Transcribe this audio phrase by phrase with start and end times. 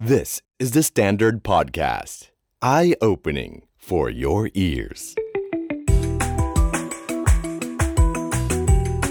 [0.00, 2.28] This is the Standard Podcast.
[2.62, 5.16] Eye opening for your ears.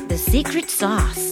[0.08, 1.24] The secret sauce.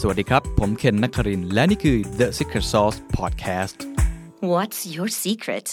[0.00, 3.76] สวัสดีครับ ผมเคนนักครินทร์และนี่คือ The Secret Sauce Podcast
[4.52, 5.66] What's your secret?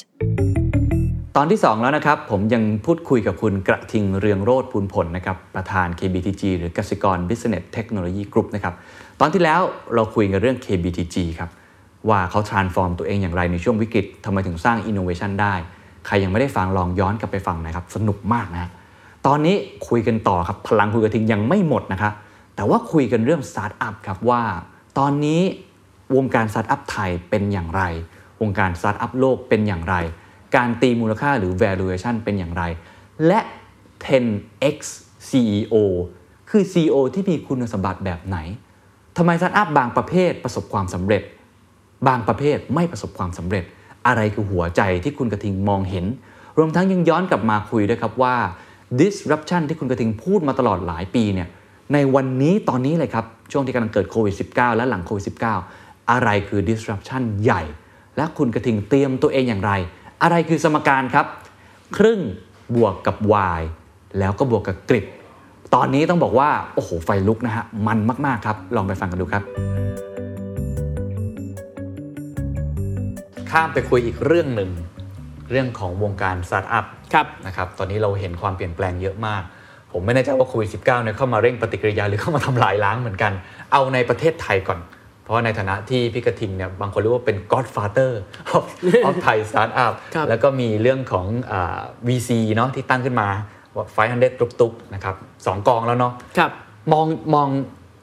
[1.35, 8.73] ตอนที่ 2 แล้วนะครับ ผมยังพูดคุยกับคุณกระทิงเรืองโรธพูนผลนะครับ ประธาน KBTG หรือกสิกร Business Technology Group นะครับ
[9.19, 9.61] ตอนที่แล้ว
[9.93, 11.51] เราคุยกันเรื่อง KBTG ครับ
[12.09, 15.53] ว่าเขา transform ตัวเองอย่างไรในช่วงวิกฤตทำไมถึงสร้าง innovation ได้
[16.05, 18.69] ใครยังไม่ได้ฟังลองย้อนกลับไปฟังนะครับ สนุกมากนะ
[19.27, 19.55] ตอนนี้
[19.87, 22.11] คุยกันต่อครับ พลังคุยกระทิงยังไม่หมดนะคะ
[22.55, 24.41] แต่ว่าคุยกันเรื่องสตาร์ทอัพครับว่า
[24.97, 25.41] ตอนนี้
[26.15, 27.83] วงการสตาร์ทอัพไทยเป็นอย่างไร
[28.41, 29.95] วงการสตาร์ทอัพโลกเป็นอย่างไร
[30.55, 32.63] การตีมูลค่าหรือ valuation เป็นอย่างไร
[33.27, 33.39] และ
[34.07, 34.77] 10x
[35.29, 35.75] CEO
[36.49, 38.37] คือ CEO ที่มีคุณสมบัติแบบไหน
[39.17, 41.23] ทำไมสตาร์ทอัพบางประเภทประสบความสำเร็จ
[42.07, 43.63] บางประเภทไม่ประสบความสำเร็จ
[44.07, 46.05] อะไรคือหัวใจที่คุณกระทิงมองเห็น
[46.57, 48.35] รวมทั้งยังย้อนกลับมาคุยด้วยครับว่า
[48.99, 51.47] disruption ที่คุณกระทิงพูดมาตลอดหลายปีเนี่ย
[51.93, 55.25] ในวันนี้ตอนนี้เลยครับ ช่วงที่กำลังเกิดโควิด -19 และหลังโควิด
[55.67, 57.61] -19 อะไรคือ disruption ใหญ่
[58.17, 59.71] และคุณกระทิงเตรียมตัวเองอย่างไร
[60.23, 61.25] อะไรคือสมการครับ
[61.97, 62.19] ครึ่ง
[62.75, 63.15] บวกกับ
[63.59, 63.61] y
[64.19, 65.05] แล้วก็บวกกับ grit
[65.73, 69.43] ตอนนี้ต้องบอกว่า โอ้โห ไฟลุกนะฮะ มันมาก ๆ ครับ ลองไปฟังกันดูครับ
[73.51, 74.69] ข้ามไปคุยอีกเรื่องหนึ่ง
[75.51, 79.43] เรื่องของวงการสตาร์ทอัพครับนะครับตอนนี้เราเห็นความเปลี่ยนแปลงเยอะมาก
[79.91, 83.31] ผมไม่แน่ใจว่าโควิด -19 เนี่ยเข้ามาเร่งปฏิกิริยาหรือเข้ามาทำลายล้างเหมือนกัน
[83.71, 84.79] เอาในประเทศไทยก่อน
[85.23, 88.11] เพราะว่าในฐานะที่พี่กระทิงเนี่ยบางคนเรียกว่าเป็น godfather
[88.55, 88.65] of
[89.07, 93.29] of Thai startup ครับแล้วก็มีเรื่องของอา VC เนาะที่ตั้งขึ้นมา
[93.75, 96.51] ว่า500ตุ๊กๆนะครับสองกองแล้วเนาะครับ
[96.91, 97.05] มอง
[97.35, 97.47] มอง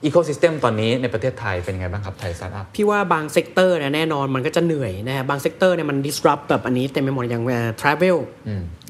[0.07, 8.17] อีโค y ิสเต็มตอนนี้ในประเทศไทยเป็นยังไงบ้างครับไทยสตาร์ทอัพพี่ว่าบาง sector เนี่ยแน่นอนมันก็จะเหนื่อยนะฮะบาง sector เนี่ยมัน disrupt แบบอันนี้เต็มไปหมดอย่างเอ่อ travel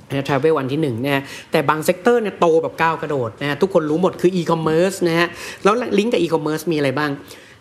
[0.08, 5.28] นะ travel วันที่หนึ่งนะฮะแต่บาง sector เนี่ยโตแบบก้าวกระโดดนะฮะทุกคนรู้หมดคือ e-commerce นะฮะ
[5.64, 7.10] แล้วลิงก์กับ e-commerce มีอะไรบ้าง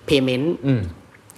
[0.09, 0.45] payment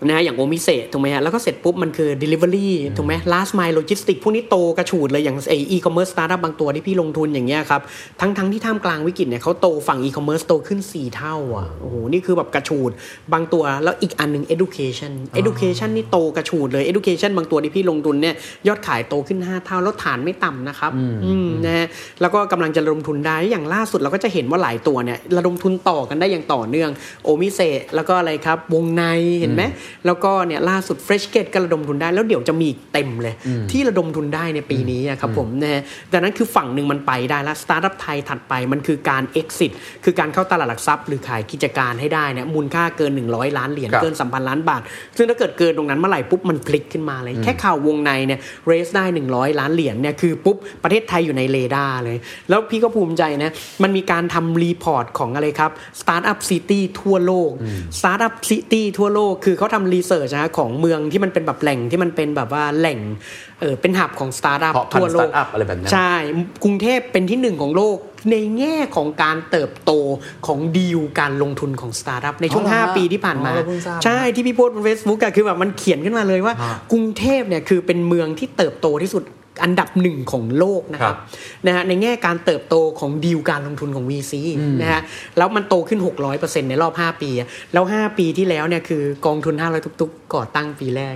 [0.06, 7.82] นะฮะอย่างโอมิเซถูกไหมฮะแล้วก็เสร็จปุ๊บมันคือ delivery ถูกไหม last mile logistics พวกนี้โตกระฉูดเลยอย่างไอ e-commerce startup บางตัวที่พี่ลงทุนอย่างเงี้ยครับ
[8.22, 12.92] ทั้งทั้งที่ท่ามกลางวิกฤตเนี่ยเขาโตฝั่ง e-commerce โตขึ้น 4 เท่าอะโอ้โหนี่คือแบบกระฉูด
[13.34, 18.36] บางตัวแล้วอีกอันหนึ่ง education education นี่โตกระฉูดเลย education บางตัวที่พี่ลงทุนเนี่ย
[18.68, 20.92] ยอดขายโตขึ้น 5 เท่าแล้วฐานไม่ต่ำนะครับ
[21.26, 21.88] อืมนะฮะ
[22.22, 26.90] แล้วก็กำลังจะระดมทุนได้อย่างล่าสุดเราก็จะเห็นว่าหลายตัวเนี่ยระดมทุนต่อกันได้อย่างต่อเนื่อง
[27.24, 27.60] Omise
[27.96, 29.04] แล้วก็อะไรครับวงใน
[29.40, 29.64] เห็นไหม
[30.06, 33.36] แล้วก็เนี่ยล่าสุด Freshket ก็ระดมทุนได้ แล้วเดี๋ยวจะมีอีกเต็มเลย
[33.72, 35.82] ที่ระดมทุนได้ในปีนี้อะครับผมนะฮะ
[36.12, 39.72] ดังนั้นคือฝั่งหนึ่งมันไปได้แล้วสตาร์ทอัพไทยถัดไปมันคือการ exit
[40.04, 44.82] คือการเข้าตลาดหลักทรัพย์ หรือขายกิจการให้ได้เนี่ยมูลค่าเกิน 100 ล้านเหรียญครับเกิน3,000ล้านบาท
[45.18, 52.18] ซึ่งถ้าเกิดเกินตรงนั้นเมื่อไหร่ปุ๊บมันพลิกขึ้นมาเลย แค่ข่าววงในเนี่ย raise ได้ 100 ล้านเหรียญเนี่ยคือปุ๊บประเทศไทยอยู่ในเรดาร์เลย
[52.50, 53.52] แล้วพี่ก็ภูมิใจนะ
[53.84, 55.72] มันมีการทำ report ของอะไรครับ
[56.02, 57.52] startup city ทั่วโลก
[58.00, 63.00] startup city ทั่วโลกคือเขาทำ research นะของเมืองที่มันเป็นแบบแหล่งที่มันเป็นแบบว่าแหล่ง
[63.60, 66.14] เออเป็น hub ของสตาร์ทอัพเพาะพันธุ์ทั่วโลก startup อะไรแบบนั้นใช่
[66.64, 67.98] กรุงเทพเป็นที่หนึ่งของโลก
[68.32, 69.92] ในแง่ของการเติบโต
[70.48, 79.24] ของดีลการลงทุนของสตาร์ทอัพในช่วงอ๋อเหรอฮะ5ปีที่ผ่านมาอ๋อเราเพิ่งทราบใช่ที่พี่โพสต์บนเฟซบุ๊กอะคือแบบมันเขียนขึ้นมาเลยว่าฮะกรุงเทพเนี่ยคือเป็นเมืองที่เติบโตที่สุด
[79.64, 81.18] อันดับหนึ่งของโลกนะครัครับบ
[81.66, 84.34] นะฮะในแง่การเติบโตของดีลการลงทุนของ VC
[84.82, 85.02] นะฮะ
[85.38, 86.00] แล้วมันโตขึ้น
[86.34, 91.14] 600%ในรอบ 5 ปีอะแล้ว 5 ปีที่แล้วเนี่ยคือกองทุน 500ตุก ๆ ก่อตั้งปีแรก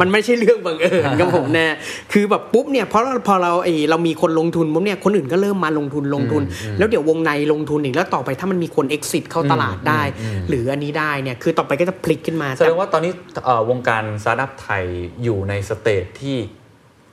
[0.00, 1.76] มันไม่ใช่เรื่องบังเอิญครับผมนะ
[2.12, 6.42] คือแบบปุ๊บเนี่ยเพราะเราพอเราไอเรามีคนลงทุนปุ๊บเนี่ยคนอื่นก็เริ่มมาลงทุนลงทุน
[6.78, 10.02] แล้วเดี๋ยววงในลงทุนอีกแล้วต่อไปถ้ามันมีคน exit เข้าตลาดได้
[10.48, 13.12] หรืออันนี้ได้เนี่ยคือต่อไปก็จะพลิกขึ้นมาแสดงว่าตอนนี้
[13.44, 14.84] เอ่อวงการสตาร์ทอัพไทย
[15.22, 16.36] อยู่ใน stage ที่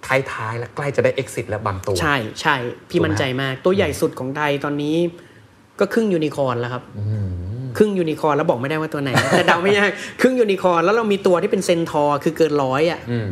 [0.08, 2.56] ท้ายๆและใกล้จะได้ exit แล้วบางตัว ใช่ใช่
[2.90, 4.96] พี่ถูกไหมมั่นใจมาก ตัวใหญ่สุดของไทยตอนนี้
[5.80, 6.84] ก็ครึ่งยูนิคอร์นแล้วครับ
[7.78, 9.92] ครึ่งยูนิคอร์นแล้วบอกไม่ได้ว่าตัวไหน แต่เดาไม่ยาก
[10.22, 13.28] ครึ่งยูนิคอร์นแล้วเรามีตัวที่เป็นเซนทอร์คือเกินร้อยอะอืม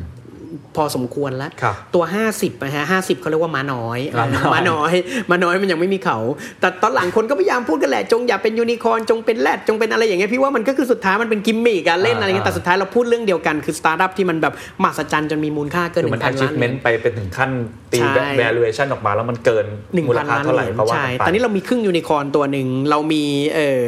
[0.75, 2.03] พอสมควรแล้วครับตัว
[2.33, 4.93] 50นะฮะ50เขาเรียกว่าม้าน้อยม้าน้อยม้าน้อย
[5.29, 6.17] ม้าน้อยมันยังไม่มีเขา
[6.59, 14.53] แต่ตอนหลังคนก็พยายามพูดกันแหละ จงอย่าเป็นยูนิคอร์นจงเป็นแรดจงเป็นอะไรอย่างเงี้ยพี่ว่ามันก็คือสุดท้ายมันเป็นกิมมิกการเล่นอะไรเงี้ยแต่สุดท้ายเราพูดเรื่องเดียวกันคือสตาร์ทอัพที่มันแบบ
[14.83, 17.51] มหัศจรรย์จนมีมูลค่าเกินหคือนึ่มันงพันล้านเหรียญ achievement ไปเป็นถึงขั้น
[17.93, 23.23] ตีใช่ valuation ออกมาแล้วมันเกินหนึ่งมูลพันค่าล้านเท่าเหไหร่รียญเพราะว่าใช่กัไปตอนนี้เรามีครึ่งยูนิคอร์นตัวหนึ่งเรามี
[23.55, 23.83] เออ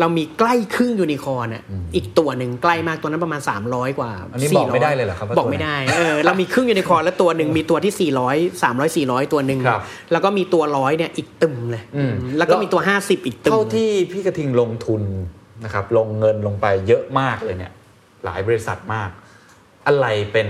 [0.00, 1.62] เรามีใกล้ครึ่งยูนิคอร์นอะ
[1.94, 9.82] อีกตัวหนึ่งใกล้มากตัวนั้นประมาณ 300 กว่าอันนี้บอกไม่ได้เลยเหรอครับว่าบอกไม่ได้เออเรามีครึ่งยูนิคอร์นแล้วตัวหนึ่งมีตัวที่ 400 300 400 ตัวหนึ่งครับ
[10.12, 15.02] แล้วก็มีตัวร้อยเนี่ยอีกตึมเลยอืมแล้วก็มีตัว 50 อีกตึมเท่าที่พี่กระทิงลงทุน
[15.64, 17.72] นะครับลงเงินลงไปเยอะมากเลยเนี่ย
[18.24, 19.10] หลายบริษัทมาก
[19.86, 20.48] อะไรเป็น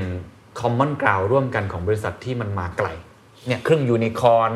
[0.60, 2.88] common ground ร่วมกันของบริษัทที่มันมาไกล
[3.48, 4.50] เนี่ยครึ่งยูนิคอร์น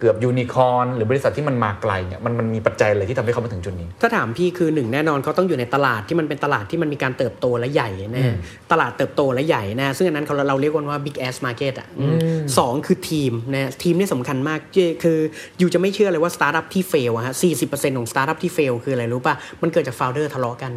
[0.00, 8.24] เกือบยูนิคอร์นหรือบริษัทที่มันมาไกลเนี่ยมันมันมีปัจจัยอะไรที่ทำให้เขามาถึงจุดนี้ ถ้าถามพี่คือหนึ่งแน่นอนเขาต้องอยู่ในตลาดที่มันเป็นตลาดที่มันมีการเติบโตและใหญ่นะ
[8.72, 11.88] ตลาดเติบโตและใหญ่นะซึ่งอันนั้นเขาเราเรียกกันว่า big ass market อะ
[12.58, 14.58] สองคือทีมนะทีมนี่สำคัญมาก
[15.04, 15.18] คือ
[15.58, 20.72] you จะไม่เชื่อเลยว่าสตาร์ทอัพที่ fail อะฮะสี่สิบเปอร์เซ็นต์ของสตาร์ทอัพที่ fail คืออะไรรู้ป่ะมันเกิดจาก founder ทะเลาะกัน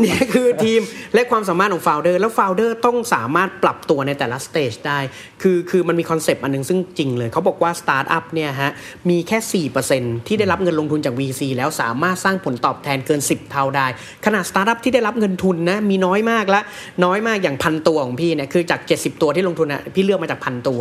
[0.00, 0.80] เนี่ยคือทีม
[1.14, 4.98] และความสามารถของ founder แล้ว founder ต้องสามารถปรับตัวในแต่ละ stage ได้
[5.42, 8.70] คือคือมันมี concept อันหนึ่งซึ่งจริงเลยเขาบอกว่าสตาร์ทอัพเนี่ยฮะ
[9.10, 13.86] มีแค่ 4%ที่ได้รับเงินลงทุนจาก VC แล้วสามารถสร้างผลตอบแทนเกิน 10 เท่าได้
[14.26, 16.60] ขนาดสตาร์ทอัพที่ได้รับเงินทุนนะมีน้อยมากละ
[17.04, 20.80] น้อยมากอย่างพันตัวของพี่เนี่ยคือจาก 70 ตัวที่ลงทุนอะพี่เลือกมาจากพันตัว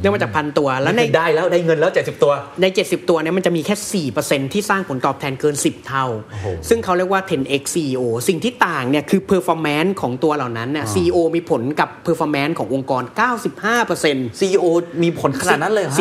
[0.00, 6.06] เลือกมาจากพันตัวแล้วในนี่คือได้แล้วได้เงินแล้ว 70 ตัว ใน 70 ตัวเนี่ยมันจะมีแค่4%ที่สร้างผลตอบแทนเกิน 10 เท่า
[6.68, 13.02] ซึ่งเขาเรียกว่า 10x CEO สิ่งที่ต่างเนี่ยคือ performance ของตัวเหล่านั้นเนี่ย CEO มีผลกับ performance ขององค์กร
[13.70, 14.64] 95% CEO
[15.02, 15.96] มีผลขนาดนั้นเลยเหรอ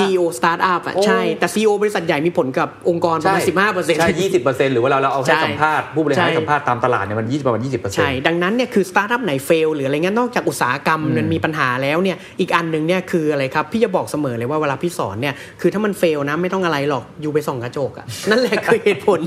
[0.56, 19.19] ฮะ CEO startup อะโอ้ใช่ แต่ CEO บริษัทใหญ่มีผลกับองค์กรประมาณ15%ใช่ยี่สิบเปอร์เซ็นต์หรือว่าเราเราเอาให้ใช่สัมภาษณ์ผู้บริหารให้ใช่สัมภาษณ์ตามตลาดเนี่ยมันยี่สิบประมาณยี่สิบเปอร์เซ็นใช่ต์ดังนั้นเนี่ยคือสตาร์ทอัพไหนfail หรืออะไรเงี้ยนอกจากอุตสาหกรรมมันมีปัญหาแล้วเนี่ยอีกอันหนึ่งเนี่ยคืออะไรครับพี่จะบอกเสมอเลยว่าเวลาพี่สอนเนี่ยคือถ้ามัน fail นะไม่ต้องอะไรหรอก you ไปส่องกระจกอะนั่นแหละคือเหตุผล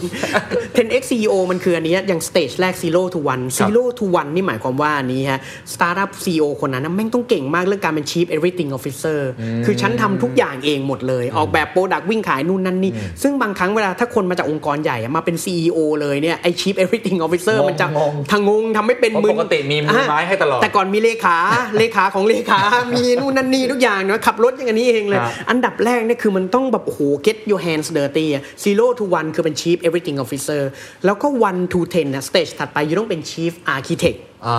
[0.77, 5.41] 10x CEO มันคืออันเนี้ยอย่าง stage แรก zero to one zero to one นี่หมายความว่าอันนี้ฮะ
[5.73, 9.21] สตาร์ทอัพ CEO คนนั้นนะแม่งต้องเก่งมากเรื่องการเป็น chief everything officer
[9.67, 12.93] คือฉันทำทุกอย่างเองหมดเลยออกแบบ product วิ่งขายนู่นนั่นนี่
[13.23, 21.37] ซึ่งบางครั้งเวลาถ้าคนมาจากองค์กรใหญ่อะมาเป็น CEO เลยเนี่ยไอ chief everything officer งงมันจะงงทางงงทำไม่เป็นเพราะมึงปกติมีมือไม้ให้ตลอด แต่ก่อนมีเลขา
[21.79, 22.59] เลขาของเลขา
[22.95, 30.63] มีนู่นนั่นนี่ทุกอย่างเนาะขับรถอย่างนี้เองเลยครับอันดับแรกเนี่ยคือมันต้องแบบโอ้โห get your hands dirty อะ zero to one คือเป็น chief everything officer
[31.05, 34.59] แล้วก็ one to ten นะ stage ถัดไป you ต้องเป็น chief architect อ่า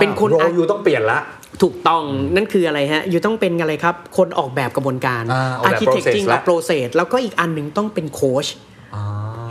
[0.00, 1.18] เป็นคน role you ต้องเปลี่ยนละ
[1.62, 2.02] ถูกต้อง
[2.34, 8.46] นั่นคืออะไรฮะ you ต้องเป็นอะไรครับ คนออกแบบกระบวนการอ่าออกแบบ architecting process ละกับ process แล้วก็อีกอันหนึ่งต้องเป็นโค้ช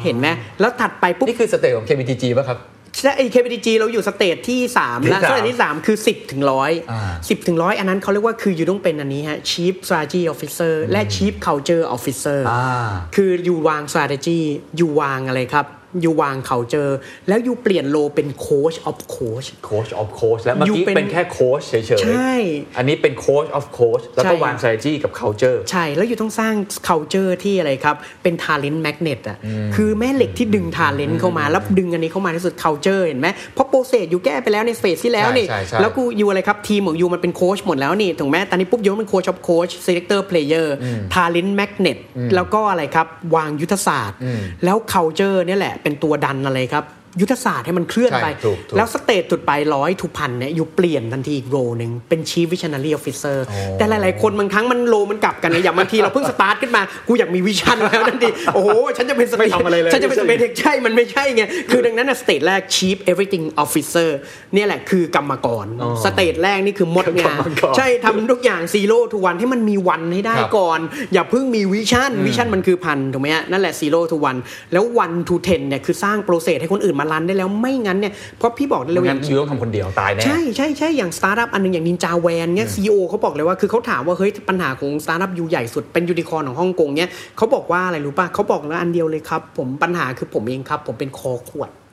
[0.04, 0.28] เห็นไหม
[0.60, 2.60] แล้วถัดไปปุ๊บ นี่คือ stage ของ KBTG ป่ะครับ
[3.02, 7.02] ใช่ KBTG เราอยู่ stage ที่ 3 แล้วที่สสาม stage ที่ 3 คือ 10 ถึงอ่า
[7.38, 14.40] 100 10ถึง100อันนั้นเขาเรียกว่าคือ you ต้องเป็นอันนี้ฮะ Chief Strategy Officer และ Chief Culture Officer อ่าคือ you วาง strategy
[14.78, 16.94] you วางอะไรครับ you วาง culture
[17.28, 22.34] แล้ว you เปลี่ยน role เป็น coach of coach Coach of Coach แล้วเมื่อกี้ you เป็นเป็นแค่โค้ชเฉยๆใช่
[22.78, 26.54] อันนี้เป็น Coach of Coach แล้วก็ใช่วาง strategy กับ culture ใช่ แล้ว you ต้องสร้าง
[26.88, 29.38] culture ที่อะไรครับ เป็น talent magnet อะ
[29.76, 40.22] คือแม่เหล็กที่ดึง talent เข้ามา แล้วดึงอันนี้เข้ามาที่สุด culture เห็นไหมเพราะ process you แก้ไปแล้วใน phase ที่แล้วนี่ใช่ใช่ใช่แล้วกูอยู่อะไรครับทีมของ you มันเป็นโค้ชหมดแล้วนี่ถูกไหมตอนนี้ปุ๊บยูเป็นโค้ช of coach selector
[40.30, 40.68] player
[41.16, 41.98] talent magnet
[42.36, 44.18] แล้วก็อะไรครับวางยุทธศาสตร์
[44.66, 46.86] แล้ว culture เนี่ยแหละเป็นตัวดันอะไรครับ
[47.22, 53.38] ยุทธศาสตร์ให้มันเคลื่อนไปใช่ถูกถูกแล้ว stage ถัดไปร้อย to พันเนี่ย you เปลี่ยนทันทีอีก role หนึ่งเป็น chief visionary officer
[53.78, 62.98] แต่หลาย ๆ คนบางครั้งมัน role มันกลับกันนะอย่างบางทีเราเพิ่งสตาร์ทขึ้นมา กูอยากมี vision แล้วทันที โอ้โห ฉันจะเป็นสไม่ทำอะไรเลยฉันจะเป็นสเปนเทคใช่ มันไม่ใช่ไง คือดังนั้น stage แรก chief
[63.12, 64.10] everything officer
[64.54, 65.66] เนี่ยแหละคือกรรมกร
[66.04, 70.80] stage แรกนี่คือมดงานกรรมกรใช่ทำทุกอย่าง zero to one ให้มันมี one ให้ได้ครับก่อน
[71.14, 74.36] อย่าเพิ่งมี vision vision มันคือพันถูกไหมฮะนั่นแหละ zero to one
[74.74, 85.46] แล้ว one to ten เนี่ยคือสร้าง process ให้คนอื่นมา run ได้แล้วไม่งั้นเนี่ยเพราะพี่บอกได้เลยไม่ว่างั้นชิวต้องทำคนเดียวตายแน่ใช่ใช่ใช่อย่างสตาร์ทอัพอันหนึงอย่าง Ninja Van เนี่ย CEO เขาบอกเลยว่าคือเขาถามว่าเฮ้ยปัญหาของสตาร์ทอัพ you
[85.50, 91.85] ใหญ่สุดเป็นยูนิคอร์นของฮ่องกงเนี่ยเขาบอกว่าอะไรรู้ป่ะเขาบอกแล้วอันเดียวเลยครับผมปัญหาคือผมเองครับ ผมเป็นคอขวดอ๋อ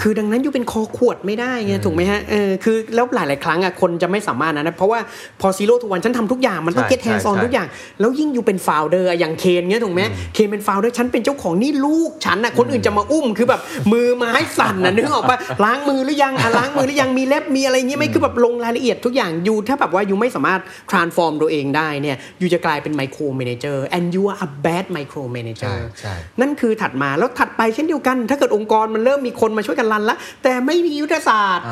[0.00, 5.00] คือดังนั้น you เป็นคอขวดไม่ได้ไงถูกไหมฮะเออคือแล้วหลาย ๆ ครั้งอะคนจะไม่สามารถนะนะเพราะว่า
[5.40, 7.68] พอ zero to one ฉันทำทุกอย่างมันต้องใช่เก็ตแฮนด์ซอนใช่ทุกอย่าง
[8.00, 10.02] แล้วยิ่ง you เป็น founder อย่างเคนเงี้ยถูกไหม
[10.34, 13.60] เคนเป็น founder ฉันเป็นเจ้าของนี่ลูกฉันอะคนอื่นจะมาอุ้มคือแบบ
[13.92, 28.16] มือไม้สั่นนะนึกออกปะล้างมือหรือยังอะล้างมือหรือยังมีเล็บมีอะไรเงี้ยไหม่คือแบบลงรายละเอียดทุกอย่างอยู่ถ้าแบบว่าอยู่ไม่สามารถ transform ตัวเองได้เนี่ยอยู่จะกลายเป็นไมโคร m ม n a เจอร์ and you are a bad micro manager ใช่ใช่นั่นคือถัดมาแล้วถัดไปเช่นเดียวกัน
[28.30, 31.64] ถ้าเกิดองค์กรมันเริ่มมีคนมาช่วยกันรันละแต่ไม่มียุทธศาสตร์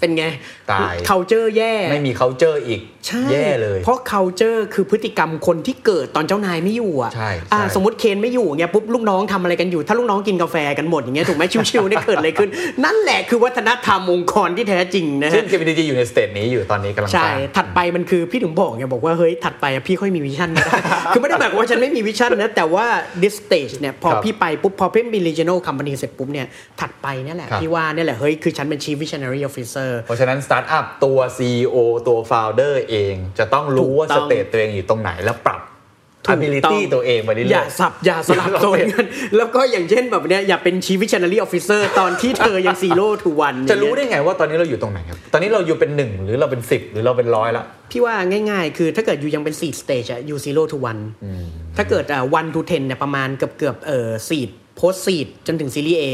[0.00, 0.24] เป็นไง
[0.72, 12.48] ตาย culture แย่ ไม่มี culture อีกใช่แย่เลย เพราะ culture คือพฤติกรรมคนที่เกิดตอนเจ้านายไม่อยู่อะใช่อ่าใช่สมมติเคนไม่อยู่เงี้ยปุ๊บลูกน้องทำอะไรกันอยู่ ถ้าลูกน้องกินกาแฟกันหมดอย่างเงี้ยถูกไหมชิวๆเนี่ยเกิดอะไรขึ้น
[12.84, 20.64] นั่นแหละคือวัฒนธรรมองค์กรที่แท้จริงนะฮะซึ่ง KBTG อยู่ใน stage นี้อยู่ตอนนี้กำลังสใช่ร้างใช่ถัดไปมันคือพี่ถึงบอกไงบอกว่าเฮ้ยถัดไปอะพี่ค่อยมี vision นะ
[21.12, 22.86] คือไม่ได้หมายความว่าฉันไม่มี vision นะแต่ว่า
[23.22, 26.46] this stage เนี่ยพอครับพี่ไปปุ๊บพอพี่เป็น regional company เสร็จปุ๊บเนี่ย
[26.80, 31.76] ถัดไปเนี่ยแหละครับพี่ว่าเนี่ยแหละเฮ้ยคือฉันเป็น chief visionary officer เพราะฉะนั้นสตาร์ทอัพตัว CEO
[32.08, 35.62] ตัว Founder เอง จะต้องรู้ว่าถูกต้อง stage ตัวเองอยู่ตรงไหนแล้วปรับ
[36.26, 48.14] ถูกต้อง ability ตัวเองไปเรื่อยๆอย่าสับอย่าสลับโซนกันแล้วก็อย่างเช่นแบบเนี้ยอย่าเป็น chief visionary officer ตอนที่เธอยัง zero to one จะรู้ได้ไงว่าตอนนี้เราอยู่ตรงไหนครับ ตอนนี้เราอยู่เป็นหนึ่งหรือเราเป็นสิบหรือเราเป็นร้อยละพี่ว่า
[48.50, 51.02] ง่ายๆ คือถ้าเกิด you ยังเป็น seed stage อะอยู่ zero to one
[51.76, 54.50] ถ้าเกิดอ่า one to ten เนี่ยประมาณเกือบเกือบๆเอ่อ seed
[54.80, 56.04] post seed จนถึงซีรีส์ A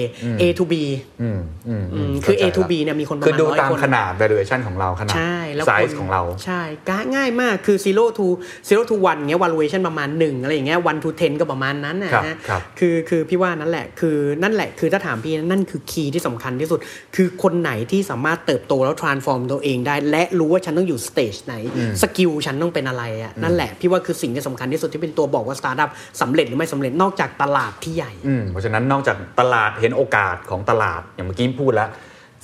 [0.41, 0.75] A to B
[1.23, 8.27] อืมอืมอืมคือ A to B เนี่ยมีคนประมาณร้อยคนคือดูตามขนาด valuation ของเราขนาดใช่แล้ว size คนของเรา ใช่ก็ง่ายมากคือ zero to
[8.69, 16.79] zero to one เงี้ย valuation ประมาณ 1 อะไรอย่างเงี้ย one to ten ก็ประมาณนั้นนะครับฮะครับคือคือพี่ว่านั่นแหละ คือนั่นแหละคือถ้าถามพี่นั่นคือ key ที่สำคัญที่สุด
[17.17, 21.55] คือคนไหนที่สามารถเติบโตแล้ว transform ตัวเองได้ และรู้ว่าฉันต้องอยู่ stage ไหน
[22.03, 25.91] skill ฉันต้องเป็นอะไรอะนั่นแหละพี่ว่าคือสิ่งที่สำคัญที่สุดที่เป็นตัวบอกว่า startup
[26.21, 31.91] สำเร็จหรือไม่สำเร็จนอกจากตลาดที่ใหญ่อืมเพราะฉะนั้นนอกจากตลาดเห็นโอกาสของตลาดอย่างเมื่อกี้พูดแล้ว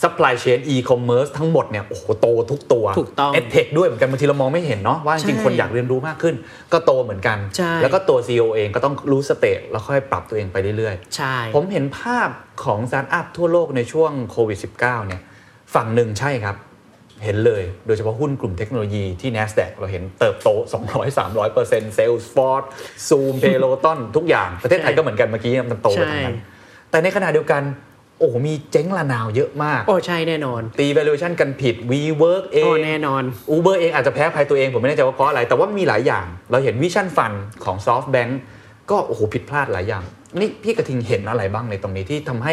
[0.03, 6.35] supply chain e-commerce ทั้งหมดเนี่ยโอ้โหโตทุกตัวถูกต้อง edtech ด้วยเหมือนกันบางทีเรามองไม่เห็นเนาะว่าจริงใช่ๆคนอยากเรียนรู้มากขึ้น
[6.73, 12.29] ก็โตเหมือนกันใช่แล้วก็ตัว CEO เองก็ต้องรู้ stage แล้วค่อยปรับตัวเองไปเรื่อยๆ ใช่ ผมเห็นภาพ
[12.65, 15.21] ของสตาร์ทอัพทั่วโลกในช่วงโควิด -19 เนี่ย
[15.75, 16.57] ฝั่งหนึ่งใช่ครับ
[17.25, 20.49] เห็นเลยโดยเฉพาะหุ้นกลุ่มเทคโนโลยีที่ NASDAQ เราเห็นเติบโต
[21.23, 22.67] 200-300% Salesforce
[23.09, 27.63] Zoom Peloton ทุกอย่างประเทศไทยก็เหมือนกันเมื่อกี้มันโตไปทั้งนั้นใช่แต่ในขณะเดียวกัน
[28.21, 33.23] โอ้โหมีเจ๊งระนาวเยอะมาก โอ้ใช่แน่นอน ตี valuation กันผิด WeWork เอโอ้งแน่นอน
[33.55, 37.33] Uber เองอาจจะแพ้ภัยตัวเอง ผมไม่แน่ใจว่าเพราะอะไร แต่ว่ามีหลายอย่าง เราเห็น Vision Fund
[37.65, 38.33] ของ SoftBank
[38.91, 40.05] ก็โอ้โหผิดพลาดหลายอย่าง
[40.37, 42.53] นี่พี่กระทิงเห็นอะไรบ้างในตรงนี้ที่ทำให้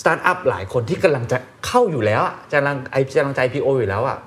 [0.00, 4.18] สตาร์ทอัพหลายคนที่กำลังจะเข้าอยู่แล้วจะกำลังไอกำลังใจ IPO อยู่แล้วอะ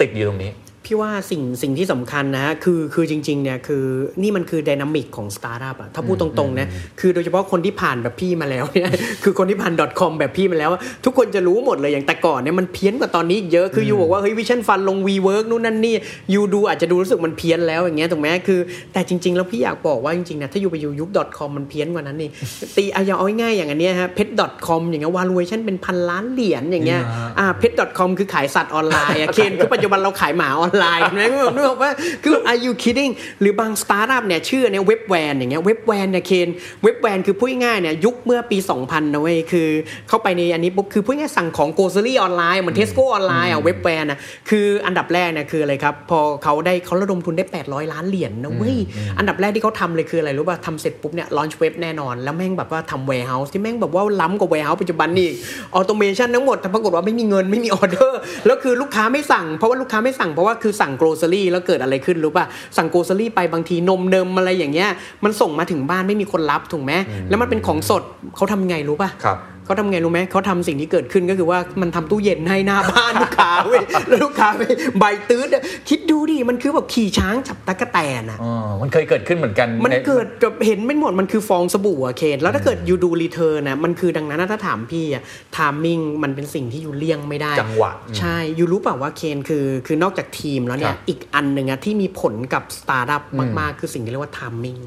[0.00, 0.50] ติดอยู่ตรงนี้
[0.86, 3.84] พี่ว่าสิ่งสิ่งที่สำคัญนะฮะคือคือจริงๆเนี่ยคือ
[4.22, 6.68] นี่มันคือ dynamic ของสตาร์ทอัพอะถ้าพูดตรงๆนะ
[7.00, 8.90] คือโดยเฉพาะคนที่ผ่านแบบพี่มาแล้วเนี่ย
[9.24, 10.70] คือคนที่ผ่าน .com แบบพี่มาแล้ว
[11.04, 15.94] ทุกคนจะรู้หมดเลยอย่างแต่ก่อนเนี่ยมันเพี้ยนกว่าตอนนี้อีกเยอะคือ you บอกว่าเฮ้ย Vision Fund ลง WeWork นู่นนั่นนี่
[16.34, 18.60] you ดูอาจจะดูรู้สึกมันเพี้ยนแล้วอย่างเงี้ยถูกไหมคือ
[18.92, 22.30] แต่จริง ๆ แล้วพี่อยากบอกว่าจริงๆนะถ้า you ไปอยู่ยุค .com มันเพี้ยนกว่านั้นนี่
[22.76, 27.02] ตีเอาอย่างเอาง่ายๆอย่างอันเนี้ยฮะ Pets.com อย่างเงี้ย valuation เป็นพันล้านเหรียญอย่างเงี้ย
[27.38, 31.90] อ่า Pets.com คือขายสัตว์ออนไลน์อะเคนคือปัจจุบันเราขายหมาออนไลน์นะนึกออกว่า
[32.24, 36.48] คือ are you kidding หรือบางสตาร์ทอัพเนี่ยชื่อเนี่ย Webvan อย่างเงี้ย Webvan เนี่ยเคน
[36.82, 39.68] Webvan คือพูดง่ายๆเนี่ยยุคเมื่อปี 2000นะเว้ยคือ
[40.08, 44.18] เข้าไปในอันนี้ปุ๊บคือพูดง่ายๆสั่งของ grocery ออนไลน์เหมือนเทสโก้ออนไลน์อะ Webvan อะ
[44.50, 48.76] คืออันดับแรกเนี่ยคืออะไรครับ พอเขาได้เขาระดมทุนได้ 800 ล้านเหรียญนะเว้ย
[49.18, 55.28] อันดับแรกที่เขาทำเลยคืออะไรรู้ป่ะทำเสร็จปุ๊บเนี่ย launch เว็บแน่นอน แล้วแม่งแบบว่าทำ warehouse ที่แม่งแบบว่าล้ำกว่า warehouse ปัจจุบันนี่
[55.74, 62.44] automation ทั้งหมดแต่ปรากฏว่าไม่มีเงินไม่มีออเดอร์แล้วคือลูกค้าไม่สั่งเพราะว่าลูกค้าไม่สั่งเพราะว่าคือสั่ง grocery แล้วเกิดอะไรขึ้นรู้ป่ะ
[62.76, 64.88] สั่ง grocery ไปบางทีนมเนยอะไรอย่างเงี้ย
[65.24, 66.92] มันส่งมาถึงบ้านไม่มีคนรับถูกไหม
[67.28, 68.02] แล้วมันเป็นของสด
[68.36, 74.62] เขาทำไงรู้ป่ะครับ เขาทำไงรู้ไหมเขาทำสิ่งที่เกิดขึ้นก็คือว่ามันทำตู้เย็นให้หน้าบ้านลูกค้าเว้ยแล้วลูกค้าไป
[74.98, 85.22] ใบตื้ดอะคิดดูดิมันคือแบบขี่ช้างจับตั๊กแตนอะอ๋อมันเคยเกิดขึ้นเหมือนกัน มันในเกิดแบบเห็นไม่หมดมันคือฟองสบู่อะเคนแล้วถ้าเกิด you ดู return นะมันคือดังนั้นนะถ้าถามพี่อะ
[85.56, 93.22] timing มันเป็นสิ่งที่ you เลี่ยงไม่ได้จังหวะใช่ you รู้เปล่าว่าเคนคือคือนอกจากทีมแล้วเนี่ยคยรับอีกอันหนึ่งอะที่มีผลกับสตาร์ทอัพ
[93.58, 94.78] มากๆ คือสิ่งที่เรียกว่า timing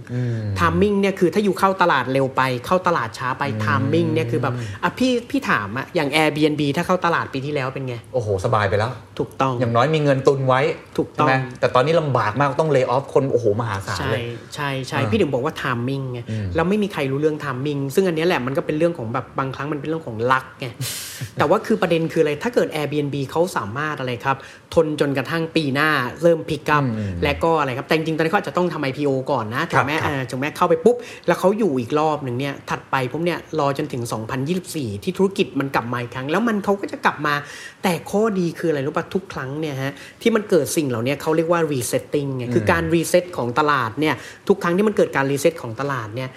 [0.59, 10.61] timing เนี่ยคือถ้า you เข้าตลาดเร็วไปเข้าตลาดช้าไป timing เนี่ยคือแบบอะพี่พี่ถามอะอย่าง Airbnb ถ้าเข้าตลาดปีที่แล้วเป็นไง โอ้โห สบายไปแล้ว ถูกต้อง อย่างน้อยมีเงินตุนไว้
[10.97, 14.23] ถูกต้องใช่ไหมแต่ตอนนี้ลำบากมากต้องเล y o อ f คนโอ้โหมหาศาลใช่เลย
[14.55, 16.19] ใช่ใช่อ่าพี่ถึงบอกว่า timing ไง
[16.55, 20.67] แล้วไม่มีใครรู้เรื่อง timing ซึ่งอันเนี้ยแหละมันก็เป็นเรื่องของแบบบางครั้งมันเป็นเรื่องของลักไง
[21.39, 24.37] แต่ว่าคือประเด็นคืออะไรถ้าเกิด Airbnb เขาสามารถอะไรครับ
[24.73, 25.89] ทนจนกระทั่งปีหน้า
[26.21, 26.83] เริ่มพิก u p
[27.23, 30.95] และก็อะไรครับแต่จริงๆตอนนี้เขาอาจจะต้องทำ IPO ก่อนนะถึงแม้ครับเอ่อถึงแม้เข้าไปปุ๊บ
[31.27, 34.01] แล้วเขาอยู่อีกรอบหนึ่งเนี่ยถัดไปปุ๊บเนี่ยรอจนถึง
[34.63, 37.33] 2024 ที่ธุรกิจมันกลับมาอีกครั้ง แล้วมันเขาก็จะกลับมา
[37.83, 44.15] แต่ข้อดีคืออะไรรู้ป่ะทุกครั้งเนี่ยฮะที่มันเกิดสิ่งเหล่านี้เขาเรียกว่า resetting ไงคือการ reset ของตลาดเนี่ย
[44.47, 46.31] ทุกครั้งที่มันเกิดการ reset ของตลาดเนี่ย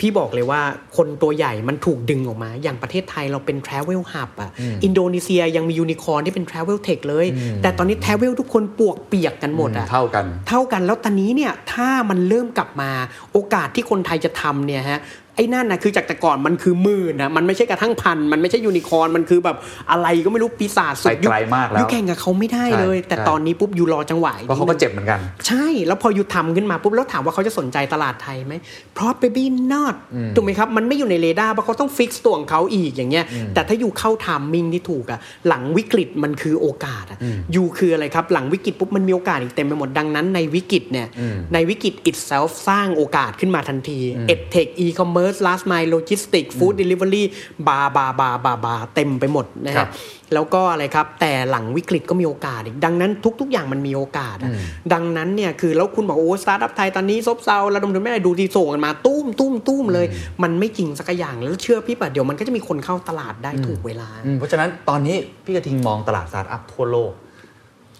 [0.00, 0.60] พี่บอกเลยว่า
[0.96, 4.50] คนตัวใหญ่มันถูกดึงออกมา อย่างประเทศไทยเราเป็น Travel Hub อะ
[4.84, 7.26] อินโดนีเซียยังมียูนิคอร์ที่เป็น Travel Tech เลย
[7.62, 12.90] แต่ตอนนี้ Travel ทุกคนปวกเปียกกันหมดอะ เท่ากัน เท่ากันแล้วตอนนี้เนี่ยถ้ามันเริ่มกลับมา
[13.32, 14.98] โอกาสที่คนไทยจะทำเนี่ยฮะ
[15.36, 19.56] ไอ้นั่นนะคือจากแต่ก่อนมันคือหมื่นนะมันไม่ใช่กระทั่งพันมันไม่ใช่ยูนิคอร์นมันคือแบบ
[19.90, 28.54] อะไรก็ไม่รู้ปีศาจสุดไปไกลมากแล้ว you แข่งกับเขาไม่ได้เลยใช่แต่ใช่ตอนนี้ปุ๊บ you รอจังหวะอีเพราะเขาก็เจ็บเหมือนกัน ใช่ แล้วพอ you ทำขึ้นมาปุ๊บแล้วถามว่าเขาจะสนใจตลาดไทยไหม
[28.98, 29.94] probably not
[30.34, 33.24] ถูกไหมครับ มันไม่อยู่ในเรดาร์เพราะเขาต้อง fix ตัวของเขาอีกอย่างเงี้ย
[33.54, 37.18] แต่ถ้า you เข้า timing ที่ถูกอะหลังวิกฤตมันคือโอกาสอะ
[37.54, 41.06] you คืออะไรครับหลังวิกฤตปุ๊บมันมีโอกาสอีกเต็มไปหมดดังนั้นในวิกฤตเนี่ย
[41.54, 43.98] ในวิกฤต itself สร้างโอกาสขึ้นมาทันที
[44.34, 47.24] edtech e-commerce e-commerce last mile logistics food delivery
[47.68, 49.90] บาบาบาบาบาเต็มไปหมดนะครับฮะ
[50.34, 53.10] แล้วก็อะไรครับ แต่หลังวิกฤตก็มีโอกาสอีก ดังนั้น
[53.40, 54.50] ทุก ๆ อย่างมันมีโอกาสอะ
[54.92, 60.06] ดังนั้นเนี่ยคือแล้วคุณบอกโอ้สตาร์ทอัพไทยตอนนี้ซบเซาระดมทุนไม่ได้ดูที่ส่งกันมาตุ้มตุ้มตุ้มเลย
[60.42, 67.12] มันไม่จริงสักอย่างแล้วเชื่อพี่ป่ะเดี๋ยวมันก็จะมีคนเข้าตลาดได้ถูกเวลาอืมเพราะฉะนั้นตอนนี้พี่กระทิงมองตลาดสตาร์ทอัพทั่วโลก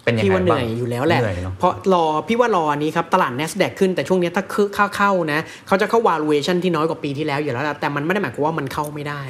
[0.03, 9.21] เป็นยังไงบ้างพี่ว่าเหบ้างนื่อยอยู่แล้วแหละเหนื่อยเนาะเพราะรอพี่ว่ารออันนี้ครับ ตลาด NASDAQ ขึ้นแต่ช่วงนี้ถ้าคือเข้าเข้านะเขาจะเข้า valuation ที่น้อยกว่าปีที่แล้วอยู่แล้วล่ะแต่มันไม่ได้หมายความว่ามันเข้าไม่ได้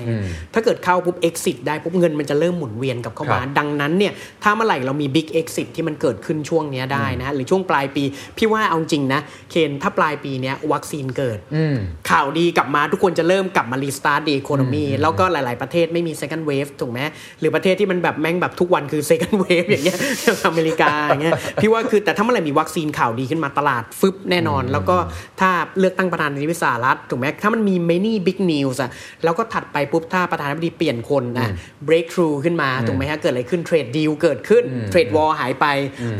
[0.53, 4.13] ถ้าเกิดเข้าปุ๊บ exit ได้ปุ๊บเงินมันจะเริ่มหมุนเวียนกลับเข้ามาครับดังนั้นเนี่ย
[4.44, 8.03] ถ้าเมื่อไหร่เรามี big exit ที่มันเกิดขึ้นช่วงเนี้ยได้นะหรือช่วงปลายปี
[8.38, 9.20] พี่ว่าเอาจริงนะ
[9.51, 11.75] เคนถ้าปลายปีเนี้ยวัคซีนเกิดอืม
[12.10, 17.00] ข่าวดีกลับมาทุกคนจะเริ่มกลับมารีสตาร์ทดีโคโนมีแล้วก็หลาย ๆประเทศไม่มี second wave ถูกไหม
[17.39, 24.96] หรือประเทศที่มันแบบแม่งแบบทุกวันคือ second wave อย่างเงี้ยอย่างอเมริกาอย่างเงี้ยพี่ว่าคือแต่ถ้าเมื่อไหร่มีวัคซีนข่าวดีขึ้นมาตลาดฟึบแน่นอน แล้วก็
[25.39, 28.89] ถ้าเลือกตั้งประธานาธิบดีสหรัฐถูกไหมถ้ามันมี many big news อะ
[29.24, 31.50] แล้วก็ถัดไปปุ๊บถ้าประธานาธิบดีเปลี่ยนคนอะ
[31.88, 35.65] breakthrough ขึ้นมาถูกไหมฮะเกิดอะไรขึ้น trade deal เกิดขึ้น trade war หายไป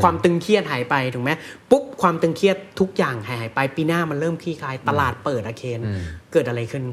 [0.02, 1.30] ความตึงเครียดหายไปถูกไหม
[1.70, 5.80] ปุ๊บความตึงเครียดทุกอย่างหายไปปีหน้ามันเริ่มคลี่คลายตลาดเปิดอะเคน
[6.34, 6.84] เกิดอะไรขึ้น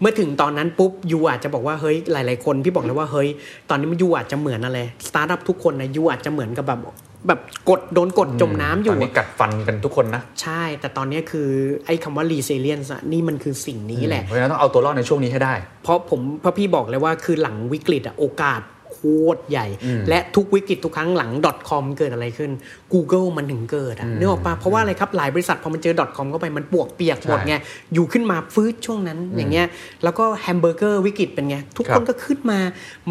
[0.00, 3.28] เมื่อถึงตอนนั้นปุ๊บ you อาจจะบอกว่าเฮ้ยหลาย ๆ คนพี่บอกเลยว่าเฮ้ย
[3.70, 6.80] ตอนนี้มัน you อาจจะเหมือนอะไรสตาร์ทอัพทุกคนนะ you อาจจะเหมือนกับแบบ
[7.28, 11.48] แบบกดโดนกดจมน้ำอตยู่อนนี้กัดฟันกันทุกคนนะ ใช่ แต่ตอนนี้คือ
[11.86, 19.00] ไอ้คำว่า resilience อะนี่มันคือสิ่งนี้แหละเพราะฉะนั้นต้องเอาตัวรอดในช่วงนี้ให้ได้ เพราะผมเพราะพี่บอกเลยว่าคือหลังวิกฤตอะโอกาสโค
[19.34, 19.66] ตรใหญ่
[20.08, 21.30] และทุกวิกฤตทุกครั้งหลัง
[21.68, 22.50] .com เกิดอะไรขึ้น
[22.92, 27.54] Google มันถึงเกิดอะนึกออกปะเพราะว่าอะไรครับหลายบริษัทพอมันเจอ .com เข้าไปมันปวกเปียกหมดไง
[27.94, 29.66] อยู่ขึ้นมาฟื้นช่วงนั้นอย่างเงี้ย
[30.04, 32.58] แล้วก็แฮมเบอร์เกอร์วิกฤตเป็นไงทุกครัคบนก็ขึ้นมา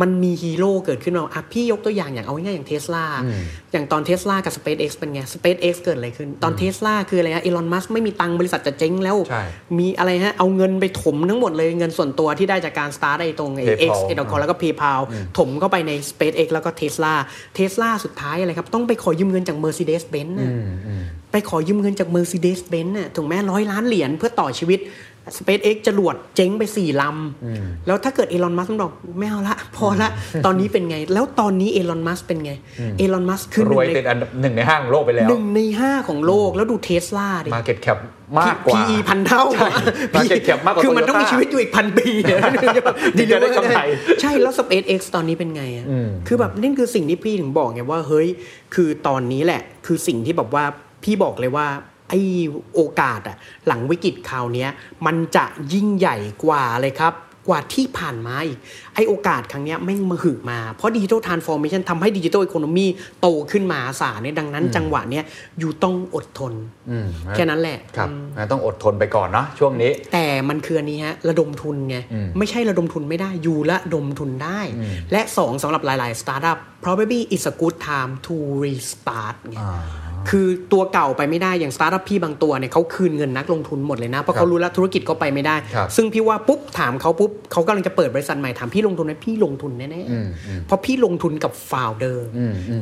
[0.01, 3.05] มันมีฮีโร่เกิดขึ้นมาอะพี่ยกตัวอย่างอย่างเอาง่ายๆอย่างเทสลา
[3.71, 9.43] อย่างตอนเทสลากับ SpaceX เป็นไง SpaceX เกิดอะไรขึ้น ตอนเทสลาคืออะไรฮะอีลอนมัสไม่มีตังค์บริษัทจะเจ๊งแล้วใช่
[9.79, 15.01] มีอะไรฮะเอาเงินไปถมทั้งหมดเลยเงินส่วนตัวที่ได้จากการสตาร์ทไอ้ตรงไอ้ PayPal X ไอ้ดอกคอแล้วก็ PayPal
[15.37, 17.13] ถมเข้าไปใน SpaceX แล้วก็ Tesla
[17.57, 20.51] Tesla สุดท้ายอะไรครับ ต้องไปขอยืมเงินจาก Mercedes-Benz น่ะ
[21.31, 24.79] ไปขอยืมเงินจาก Mercedes-Benz น่ะถูกไหมร้อยล้านเหรียญเพื่อต่อชีวิต
[25.37, 30.09] SpaceX จรวดเจ๊งไป4ลำ แล้วถ้าเกิดเอลอนมัสก์มันบอกไม่เอาละพอละ
[30.45, 32.51] ตอนนี้เป็นไง แล้วตอนนี้เอลอนมัสก์เป็นไง
[32.97, 37.97] เอลอนมัสก์คือหรนึ่งในรวยติดอันดับหนึ่งในห้าของโลกไปแล้วหนึ่งในห้าของโลกแล้วดูเทสลาดิ market cap
[38.39, 39.69] มากกว่า PE พันเท่าใช่
[40.15, 42.67] market cap มากกว่าคือมันต้องมี Toyota ชีวิตอยู่อีกพันปีเนี่ยถึ
[43.25, 43.79] งจะได้กำไร
[44.21, 45.85] ใช่แล้ว SpaceX ตอนนี้เป็นไงอะ
[46.27, 48.27] คือแบบนี่คือสิ่งที่พี่ถึงบอกไงว่าเฮ้ย
[48.75, 50.63] คือตอนนี้แหละ คือสิ่งที่แบบว่า
[51.03, 51.67] พี่บอกเลยว่า
[52.09, 52.19] ไอ้
[52.75, 54.69] โอกาสอะหลังวิกฤตคราวเนี้ย
[55.05, 57.13] มันจะยิ่งใหญ่กว่าเลยครับ
[57.49, 58.59] กว่าที่ผ่านมาอีก
[58.95, 62.85] ไอ้โอกาสครั้งเนี้ยแม่งมหึมา เพราะ digital transformation ทำให้ digital economy
[63.21, 65.23] โตขึ้นมหาศาลเนี่ยดังนั้นจังหวะเนี้ย
[65.59, 66.53] you ต้องอดทน
[66.89, 71.97] อืมแค่นั้นแหละครับอืมงั้นต้องอดทนไปก่อนเนาะช่วงนี้ แต่มันคืออันนี้ฮะ ระดมทุนไง
[72.37, 74.59] ไม่ใช่ระดมทุนไม่ได้ you ระดมทุนได้
[75.11, 79.57] และ 2สำหรับหลาย ๆ สตาร์ทอัพ probably is a good time to restart ไง
[80.29, 92.17] คือตัวเก่าไปไม่ได้อย่างสตาร์ทอัพพี่บางตัวเนี่ยเขาคืนเงินนักลงทุนหมดเลยนะ เพราะครับเขารู้แล้วธุรกิจเขาไปไม่ได้ครับซึ่งพี่ว่าปุ๊บถามเขาปุ๊บเขากำลังจะเปิดบริษัทใหม่ถามพี่ลงทุนไหมพี่ลงทุนแน่ๆเพราะพี่ลงทุนกับ founder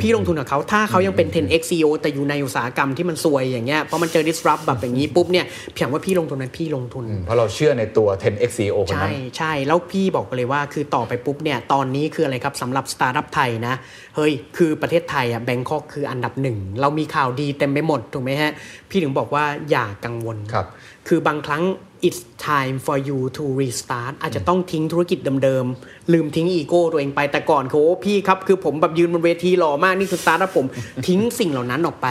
[0.02, 13.76] พี่ลงทุนกับเขาถ้าเขายังเป็น 10x CEO แต่อยู่ในอุตสาหกรรมที่มันซวยอย่างเงี้ยเพราะมันเจอ disrupt แบบอย่างนี้ปุ๊บเนี่ยพี่ยังว่าพี่ลงทุนนั้นพี่ลงทุน เพราะเราเชื่อในตัว 10x CEO คนนั้นใช่ใช่แล้วพี่บอกเลยว่าคือต่อไปปุ๊บเนี่ยตอนนี้คืออะไรครับสำหรับสตาร์ทอัพไทยนะ
[14.16, 18.52] เฮ้ยคือประเทศไทยอะ Bangkok คืออันดับหนึ่งเรามีข่าวดีเต็มไปหมดถูกไหมฮะ
[18.90, 20.66] พี่ถึงบอกว่าอย่ากังวลครับ
[21.08, 21.64] คือบางครั้ง
[22.08, 30.68] it's time for you to restart อาจจะต้องทิ้งธุรกิจเดิมๆ ลืมทิ้งอีโก้ตัวเองไป แต่ก่อนเขาโอ้พี่ครับ คือผมแบบยืนบนเวทีหล่อมาก นี่คือสตาร์ทอัพผม
[31.08, 32.08] ทิ้งสิ่งเหล่านั้นออกไป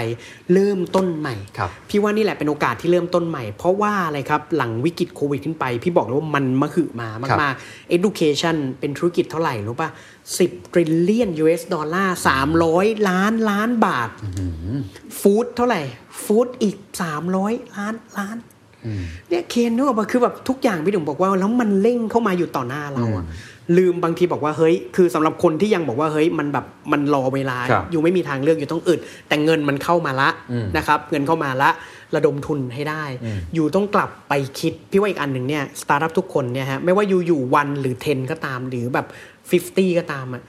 [0.53, 7.09] เริ่มต้นใหม่ครับพี่ว่านี่แหละเป็นโอกาสที่เริ่มต้นใหม่ เพราะว่าอะไรครับ หลังวิกฤตโควิดขึ้นไป พี่บอกเลยว่ามันมหึมา
[7.43, 9.91] มากๆ education เป็นธุรกิจเท่าไหร่รู้ป่ะ
[10.37, 12.17] 10 trillion US ดอลลาร์
[12.63, 14.09] 300ล้านล้านบาท
[15.21, 15.83] ฟู้ดเท่าไหร่
[16.25, 16.77] ฟู้ดอีก
[17.27, 18.37] 300ล้านล้าน
[19.29, 23.25] เนี่ยเคนนึกออกปะคือแบบทุกอย่างพี่ถึงบอกว่า แล้วมันเร่งเข้ามาอยู่ต่อหน้าเราอะ
[23.79, 30.29] ลืมบางทีบอกว่าเฮ้ย คือสำหรับคนที่ยังบอกว่าเฮ้ยมันแบบมันรอเวลาครับอยู่ไม่มีทางเลือกอยู่ต้องอึด แต่เงินมันเข้ามาละ
[30.77, 31.71] นะครับ เงินเข้ามาละ
[32.15, 33.05] ระดมทุนให้ได้
[33.55, 39.07] อยู่ต้องกลับไปคิด พี่ว่าอีกอันหนึ่งเนี่ยสตาร์ทอัพทุกคนเนี่ยฮะไม่ว่าอยู่อยู่วันหรือ 10 ก็ตามหรือแบบ
[39.85, 40.43] 50 ก็ตามอะ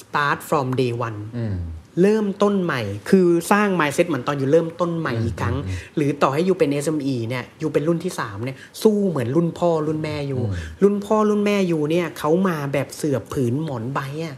[0.00, 1.18] start from day one
[2.02, 5.56] เริ่มต้นใหม่ คือสร้าง mindset เหมือนตอนอยู่เริ่มต้นใหม่อีกครั้ง
[5.96, 10.42] หรือต่อให้อยู่เป็น SME เนี่ยอยู่เป็นรุ่นที่3เนี่ยสู้เหมือนรุ่นพ่อรุ่นแม่อยู่
[10.82, 14.36] รุ่นพ่อรุ่นแม่อยู่เนี่ยเขามาแบบเสือผืนหมอนใบอะ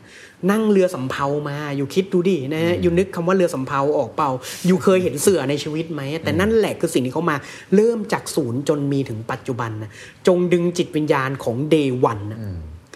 [0.50, 4.30] นั่งเรือสำเภามา อยู่คิดดูดินะฮะอยู่นึกคำว่าเรือสำเภาออกเปล่า
[4.66, 7.36] อยู่เคยเห็นเสือในชีวิตไหม แต่นั่นแหละคือสิ่งที่เขามา
[7.74, 9.90] เริ่มจากศูนย์จนมีถึงปัจจุบันนะ
[10.26, 12.40] จงดึงจิตวิญญาณของ day one นะ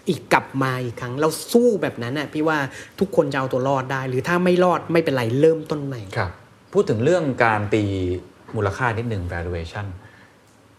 [0.09, 2.59] อีกกลับมาอีกครั้ง เราสู้แบบนั้นน่ะพี่ว่า
[3.01, 6.31] ทุกคนจะเอาตัวรอดได้ หรือถ้าไม่รอดไม่เป็นไรเริ่มต้นใหม่ครับ
[6.73, 7.83] พูดถึงเรื่องการตี
[8.57, 9.87] มูลค่านิดหนึ่ง valuation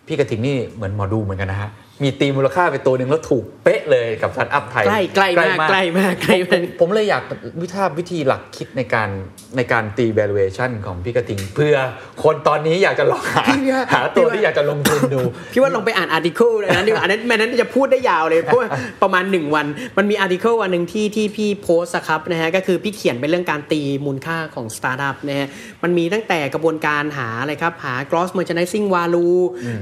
[0.08, 1.70] พี่กระทิงนี่เหมือนหมอดูเหมือนกันนะฮะ
[2.04, 7.24] มีตีมูลค่าไปตัวหนึ่งแล้วถูกเป๊ะเลยกับสตาร์ทอัพไทยใกล้ใกล้มากใกล้มากใกล้มากผมเลยอยาก
[7.62, 9.10] วิธีวิธีหลักคิดในการ
[9.58, 11.76] ในการตี valuation ของพี่กระทิง เผื่อ
[12.24, 15.20] คนตอนนี้อยากจะลองหาพี่ว่าหาตัวพี่ว่าที่อยากจะลงทุนดู
[15.54, 18.68] พี่ว่าลองไปอ่าน article เลยนะดีกว่าอันนั้นแม้นั้นจะพูดได้ยาวเลย เพราะว่า
[19.02, 19.66] ประมาณ 1 วัน
[19.98, 25.48] มันมี article วันหนึ่งที่ที่พี่โพสต์อะครับนะฮะก็คือพี่เขียนเป็นเรื่องการตีมูลค่าของสตาร์ทอัพนะฮะ
[25.84, 29.38] มันมีตั้งแต่กระบวนการหาอะไรครับหา gross merchandising value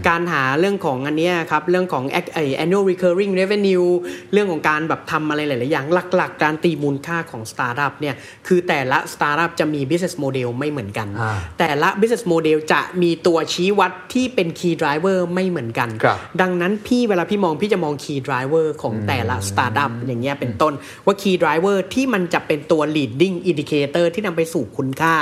[0.08, 3.88] การหาเรื่องของอันเนี้ยครับเรื่องของ act- ไอ้ annual recurring revenue
[4.34, 8.16] เรื่องของการแบบทำอะไรหลาย ๆ อย่างหลัก ๆ การตีมูลค่าของสตาร์ทอัพเนี่ย
[8.48, 20.74] คือแต่ละสตาร์ทอัพจะมี business model ไม่เหมือนกันอ่าแต่ละ business model จะมีตัวชี้วัดที่เป็น key driver ไม่เหมือนกันครับดังนั้นพี่เวลาพี่มองพี่จะมอง key driver ของแต่ละ startup อย่างเงี้ยเป็นต้น
[21.06, 25.16] ว่า key driver ที่มันจะเป็นตัว leading indicator ที่นำไปสู่คุณค่า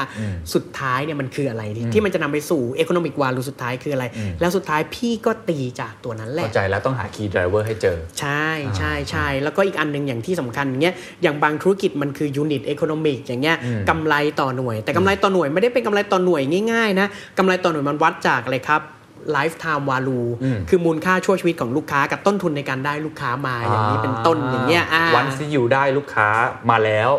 [0.53, 4.05] สุดท้ายเนี่ยมันคืออะไรที่ที่มันจะนำไปสู่ economic value สุดท้ายคืออะไร
[4.41, 13.57] แล้วสุดท้ายพี่ก็ตีจากตัวนั้นแหละเข้าใจแล้วต้องหา key driver ให้เจอ ใช่ใช่ใช่แล้วก็อีกอันหนึ่งอย่างที่สำคัญอย่างเงี้ยอย่างบางธุรกิจมันคือ unit economic อย่างเงี้ย
[13.89, 17.07] กำไรต่อหน่วย แต่กำไรต่อหน่วยไม่ได้เป็นกำไรต่อหน่วยง่ายๆนะ
[17.37, 18.81] กำไรต่อหน่วยมันวัดจากอะไรครับ
[19.35, 20.27] lifetime value
[20.69, 26.27] คือมูลค่าชั่วชีวิตของลูกค้ากับต้นทุนในการได้ลูกค้ามาอย่างนี้เป็นต้นอย่างเงี้ยอ่าวันที่อยู่ได้ลูกค้า
[26.69, 27.09] มาแล้ว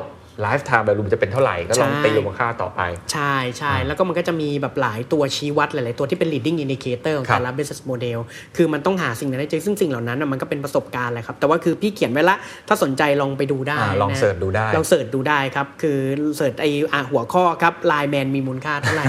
[0.42, 2.81] ไลฟ์ไทม์ value จะเป็นเท่าไหร่ก็ลองใช่ตีมูลค่าต่อไป
[3.12, 8.18] ใช่ใช่แล้วก็มันก็จะมีแบบหลายตัวชี้วัดหลายๆตัวที่เป็น leading indicator ของครับแต่ละ business model
[8.57, 12.37] คือมันต้องหาสิ่งนั้นได้เจอซึ่งสิ่งเหล่านั้นน่ะมันก็เป็นประสบการณ์แหละครับแต่ว่าคือพี่เขียนไว้ละ
[12.68, 15.99] ถ้าสนใจลองไปดูได้อ่าลองนะเสิร์ชดูได้ลองเสิร์ชดูได้ครับคือ
[16.37, 19.05] เสิร์ชไออะหัวข้อครับ Line Man มีมูลค่าเท่าไหร่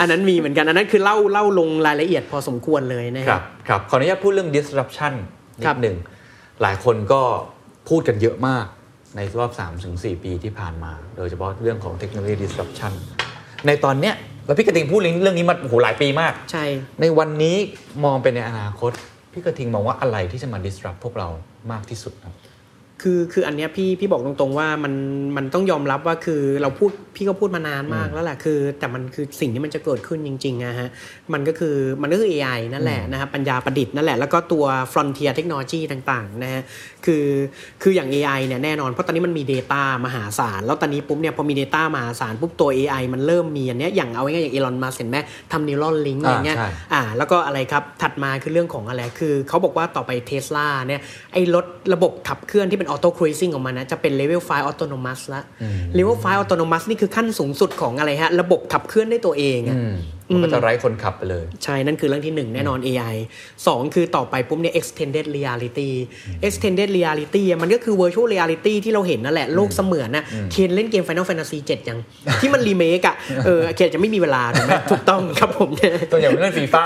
[0.00, 5.14] อันนั้นมีเหมือนกันอันนั้นคือเล่าเล่าลงรายละเอียดพอสมควรเลยนะคครัรับบครับขออนุญาตพูดเรื่อง disruption
[5.60, 5.96] นิครัดบหนึ่ง
[6.62, 7.22] หลายคนก็
[7.88, 8.66] พูดกันเยอะมาก
[9.16, 9.50] ในรอบ
[9.88, 12.92] 3-4 ปีที่ผ่านมา โดยเฉพาะเรื่องของเทคโนโลยี disruption
[13.66, 14.14] ในตอนเนี้ย
[14.46, 16.64] แล้วพี่กระทิงพูดเรื่องนี้มาโอ้โหหลายปีมาก ใช่
[17.00, 17.56] ในวันนี้
[18.04, 18.92] มองไปในอนาคต
[19.32, 21.28] พี่กระทิงมองว่าอะไรที่จะมา disrupt พวกเรา
[21.72, 22.34] มากที่สุดครับ
[23.02, 24.94] คือคืออันเนี้ยพี่พี่บอกตรงๆว่ามัน
[25.36, 30.88] มันต้องยอมรับว่าคือเราพูดพี่ก็พูดมานานมากแล้วแหละคือ แต่มันคือสิ่งที่มันจะเกิดขึ้นจริงๆนะฮะ
[31.32, 36.62] มันก็คือมันก็คือ AI นั่นแหละนะครับปัญญาประดิษฐ์นั่นแหละแล้วก็ตัว frontier technology ต่างๆนะฮะ
[37.06, 37.26] คือ
[37.82, 45.18] คืออย่าง AI เนี่ยแน่นอนเพราะตอนนี้มันมี Data มหาศาล แล้วตอนนี้ปุ๊บเนี่ยพอมี Data มหาศาลปุ๊บตัว AI มันเริ่มมีอันเนี้ยอย่างเอาง่ายๆอย่าง Elon Musk เห็นไหม
[45.52, 51.00] ทำ Neuralink อ่าอย่างเงี้ยใช่อ่าแล้วก็อะไรครับถัดมาคือเรื่องของอะไรคือเขาบอกว่าต่อไปเทสลาเนี่ย
[51.32, 55.42] ไอ้รถระบบขับเคลื่อนที่เป็น auto cruising ของมันนะจะเป็น level 5 autonomous ละ
[55.94, 59.76] level 5 autonomous นี่คือขั้นสูงสุดของอะไรฮะ ระบบขับเคลื่อนได้ตัวเองอะ
[60.34, 63.16] มันก็จะไร้คนขับไปเลย ใช่ นั่นคือเรื่องที่หนึ่งแน่นอน AI
[63.66, 65.90] สองคือต่อไปปุ๊บเนี่ย extended reality
[66.46, 71.98] extended reality อะมันก็คือ virtual reality ที่เราเห็นนั่นแหละ โลกเสมือนน่ะเคนเล่นเกม Final Fantasy 7 ยัง
[72.40, 75.68] ที่มันรีเมคอะเออเคนจะไม่มีเวลาถูกไหมถูกต้องครับผม
[76.12, 76.84] ตัวอย่างเล่นฟีฟ่า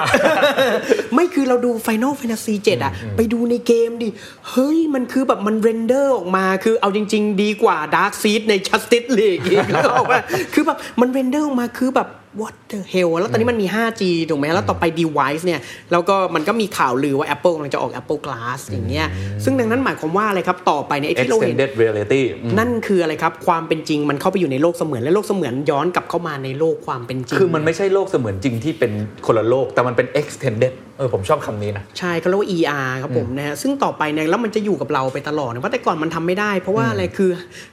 [1.14, 4.09] ไม่คือเราดู Final Fantasy 7อะไปดูในเกมดิ
[4.50, 10.20] เฮ้ย มันคือแบบมัน render ออกมาคือเอาจริง ๆ ดีกว่า Darkseid ใน Justice League อีกแล้วว่า
[10.54, 12.09] คือแบบมันเรนเดอร์ออกมาคือแบบ
[12.40, 15.61] what the hell แล้วตอนนี้มันมี 5G ถูกไหมแล้วต่อไป device เนี่ย
[15.92, 19.07] แล้วก็มันก็มีข่าวลือว่า Apple กำลังจะออก Apple Glass อย่างเงี้ย
[19.44, 28.92] ซึ่งดังนั้นหมายความว่าอะไรครับ ต่อไปเนี่ยไอ้ที่เราเห็น extended reality อืมนั่นคืออะไรครับ ความเป็นจริงมันเข้าไปอยู่ในโลกเสมือน และโลกเสมือนย้อนกลับเข้ามาในโลกความเป็นจริง คือมันไม่ใช่โลกเสมือนจริงที่เป็น
[29.27, 37.30] คนละโลก แต่มันเป็น extended เออผมชอบคำนี้นะ ใช่เขาเรียกว่า ER ครับผมนะฮะซึ่งต่อไปเนี่ยแล้วมันจะอยู่กับเราไปตลอดนะเพราะแต่ก่อนมันทำไม่ได้ เพราะว่าอะไรคือ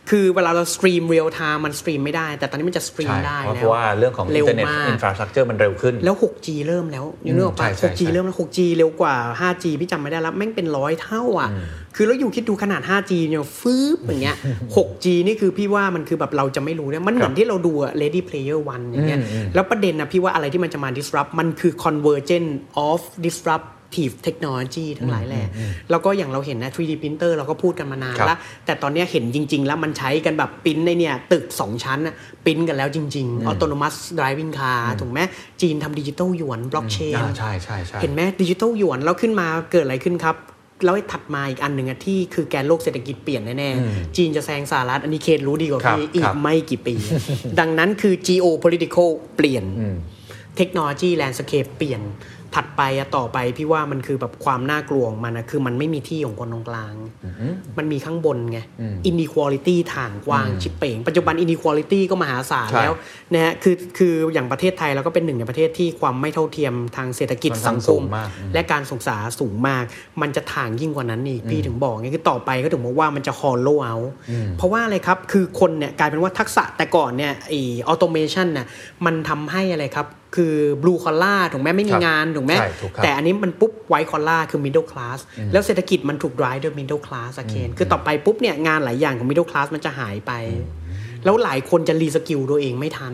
[0.10, 6.48] คือเวลาเรา stream real-time มัน stream ไม่ได้ แต่ตอนนี้มันจะ stream ใช่ได้เพราะแล้วเพราะว่าเรื่องของเร็ว internet มาก infrastructure มันเร็วขึ้น แล้ว 6G
[6.68, 11.50] เริ่มแล้วยังนึกออกปะใช่ใช่ 6G ใช่เริ่มแล้ว 6G เร็วกว่า 5G พี่จำไม่ได้แล้วแม่งเป็นร้อยเท่าอะ
[11.96, 14.38] คือแล้วอยู่คิดดูขนาด 5G เนี่ยฟืบอย่างเงี้ย
[14.76, 19.20] 6G นี่คือพี่ว่ามันคือแบบเราจะไม่รู้เนี่ยมันเหมือนที่เราดูอะ Ready Player One อย่างเงี้ย
[19.54, 22.52] แล้วประเด็นนะพี่ว่าอะไรที่มันจะมา disrupt มันคือ convergence
[22.90, 25.46] of disruptive technology ทั้งหลายแหละ
[25.90, 35.20] แล้วก็อย่างเราเห็นนะ 3D printer เราก็พูดกันมานานครับแล้ว แต่ตอนเนี้ยเห็นจริง ๆ แล้วมันใช้กันแบบปริ้นในเนี่ย ตึก 2 ชั้นอะปริ้นกันแล้วจริงๆ autonomous driving car ถูกไหม
[35.62, 40.38] จีนทำดิจิตอลหยวน บล็อกเชนอ่าใช่ใช่ใช่เห็นไหมดิจิตอลหยวน แล้วขึ้นมาเกิดอะไรขึ้นครับ
[40.86, 46.96] แล้วถัดมาอีกอันหนึ่งอะที่คือแกนโลกเศรษฐกิจเปลี่ยนแน่ๆ จีนจะแซงสหรัฐอันนี้เคนรู้ดีกว่าครับพี่อีกครับไม่กี่ปี
[47.60, 49.64] ดังนั้นคือ geopolitical เปลี่ยน
[50.58, 52.02] เทคโนโลยี landscape เปลี่ยน
[52.56, 56.94] ถัดไปอะต่อไปพี่ว่ามันคือแบบความน่ากลัวของมันนะคือมันไม่มีที่ของคนตรงกลาง
[57.78, 58.60] มันมีข้างบนไง
[59.10, 62.96] inequality ทางกว้างชิบเป่งปัจจุบัน inequality ก็มหาศาลใช่แล้ว
[63.34, 69.84] นะฮะคือคืออย่างประเทศไทยเราก็เป็นหนึ่งในประเทศที่ความไม่เท่าเทียมทางเศรษฐกิจค่อนข้าสังงคสูมงมากอืมและการศึกษาสูงมาก
[70.22, 74.08] มันจะถ่างยิ่งกว่านั้นอีกพี่ถึงบอกไงคือต่อไปก็ถึงบอกว่ามันจะ hollow out
[74.58, 77.54] เพราะว่าอะไรครับคือคนเนี่ยกลายเป็นว่าทักษะแต่ก่อนเนี่ยไอ
[77.88, 78.66] automation น่ะ
[79.06, 85.20] มันทำให้อะไรครับ คือ blue collar ถูกไหมไม่มีครับงานถูกไหมใช่ถูกครับแต่อันนี้มันปุ๊บ white collar คือ middle class
[85.52, 90.32] แล้วเศรษฐกิจมันถูก drive ด้วย middle class อะเคนคือต่อไปปุ๊บเนี่ยงานหลายอย่างของ middle class มันจะหายไป
[91.26, 93.14] แล้วหลายคนจะ reskill ตัวเองไม่ทัน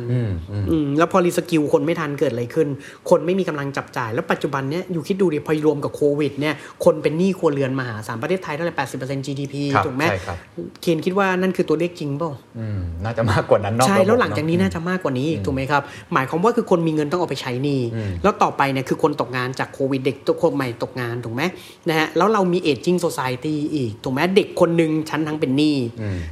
[0.69, 2.67] อืมแล้วพอ reskill คนไม่ทันเกิดอะไรขึ้น
[3.09, 10.37] คนไม่มีกำลังจับจ่าย แล้วปัจจุบันเนี้ยอยู่คิดดูดิพอรวมกับโควิดเนี่ยคนเป็นหนี้ครัวเรือนมหาศาลประเทศไทยเท่าไหร่แปดสิบเปอร์เซ็นต์ GDP ครับถูกไหมใช่ครับ
[10.81, 15.81] เคนคิดว่านั่นคือตัวเลขจริงเปล่าอืมน่าจะมากกว่านั้นนอกใช่ระบบแล้วหลังจากนี้เอะน่าจะมากกว่านี้อีกถูกไหมครับ
[16.13, 17.81] หมายความว่าคือคนมีเงินต้องเอาไปใช้หนี้
[18.23, 21.41] แล้วต่อไปเนี่ยคือคนตกงานจากโควิดเด็กตัวคนใหม่ตกงานถูกไหม
[21.89, 25.75] นะฮะแล้วเรามีเอจจิ้งโซซายตี้อีกถูกไหมเด็กคนหนึ่งฉันทั้งเป็นหนี้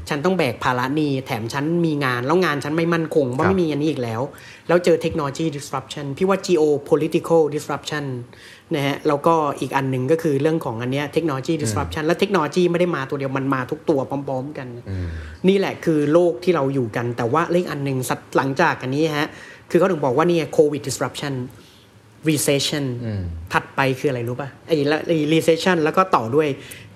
[0.10, 4.22] ฉันต้องแบกภาระหนี้แถมฉันมีงานแล้วงานฉันไม่มั่นคงเพราะครับไม่มีอันนี้อีกแล้ว
[4.68, 8.06] แล้วเจอเทคโนโลยี disruption พี่ว่า geopolitical disruption
[8.76, 14.68] นะฮะแล้วก็อีกอันหนึ่งก็คือเรื่องของอันเนี้ยเทคโนโลยี disruption และเทคโนโลยีไม่ได้มาตัวเดียวมันมาทุกตัวพร้อม ๆ กัน
[15.48, 19.28] นี่แหละคือโลกที่เราอยู่กัน แต่ว่าเลขอันหนึ่งสัตว์หลังจากอันนี้ฮะ
[19.72, 21.34] คือเขาถึงบอกว่านี่โควิด disruption
[22.30, 22.86] recession
[23.54, 26.48] ถัดไปคืออะไรรู้ป่ะไอ้ละไอ้ recession แล้วก็ต่อด้วย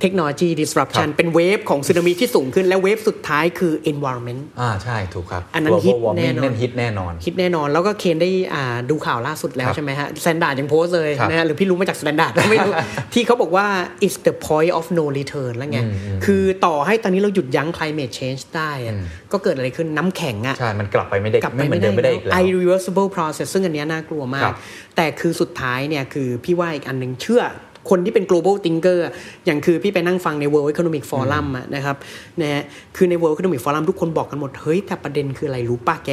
[0.01, 12.73] เทคโนโลยี disruption เป็นเวฟของสึนามิที่สูงขึ้น และเวฟสุดท้ายคือ environment อ่าใช่ถูกครับ อันนั้น Global ฮิต warming แน่นอนนั่นฮิตแน่นอนคิดแน่นอน แล้วก็เคนได้อ่าดูข่าวล่าสุดแล้วครับใช่ไหมฮะแซนดาร์ดยังโพสต์เลยครับนะฮะหรือพี่รู้มาจากแซนดาร์ดไม่รู้
[13.13, 13.67] ที่เขาบอกว่า
[14.05, 15.79] it's the point of no return แล้วไง
[16.25, 18.93] คือต่อให้ตอนนี้เราหยุดยั้ง climate change ได้อะ
[19.31, 24.57] ก็เกิดอะไรขึ้นน้ำแข็งอะใช่ มันกลับไปไม่ได้กลับไม่เหมือนเดิมไม่ได้อีกแล้ว irreversible process ซึ่งอันเนี้ยน่ากลัวมาครักบ
[24.95, 27.43] แต่คือสุดท้ายเนี่ยคือพี่ว่าอีกอันหนึ่งเชื่อ
[27.89, 28.99] คนที่เป็น global thinker
[29.45, 31.95] อย่างคือพี่ไปนั่งฟังใน World Economic Forum นะครับ
[32.41, 32.63] นะฮะ
[32.95, 36.11] คือใน World Economic Forum ทุกคนบอกกันหมด เฮ้ย แต่ประเด็นคืออะไรรู้ป่ะแก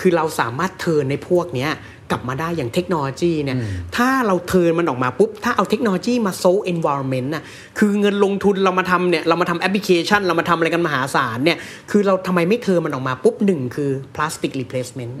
[0.00, 1.70] คือเราสามารถเทินในพวกเนี้ย
[2.10, 3.56] กลับมาได้อย่างเทคโนโลยีเนี่ย
[3.96, 7.44] ถ้าเรา turn มันออกมาปุ๊บ ถ้าเอาเทคโนโลยีมาโซ environment น่ะ
[7.78, 11.58] คือเงินลงทุนเรามาทำเนี่ยเรามาทำแอปพลิเคชัน เรามาทำอะไรกันมหาศาลเนี่ย
[11.90, 15.12] คือเราทำไมไม่ turn มันออกมาปุ๊บหนึ่งคือพลาสติก replacement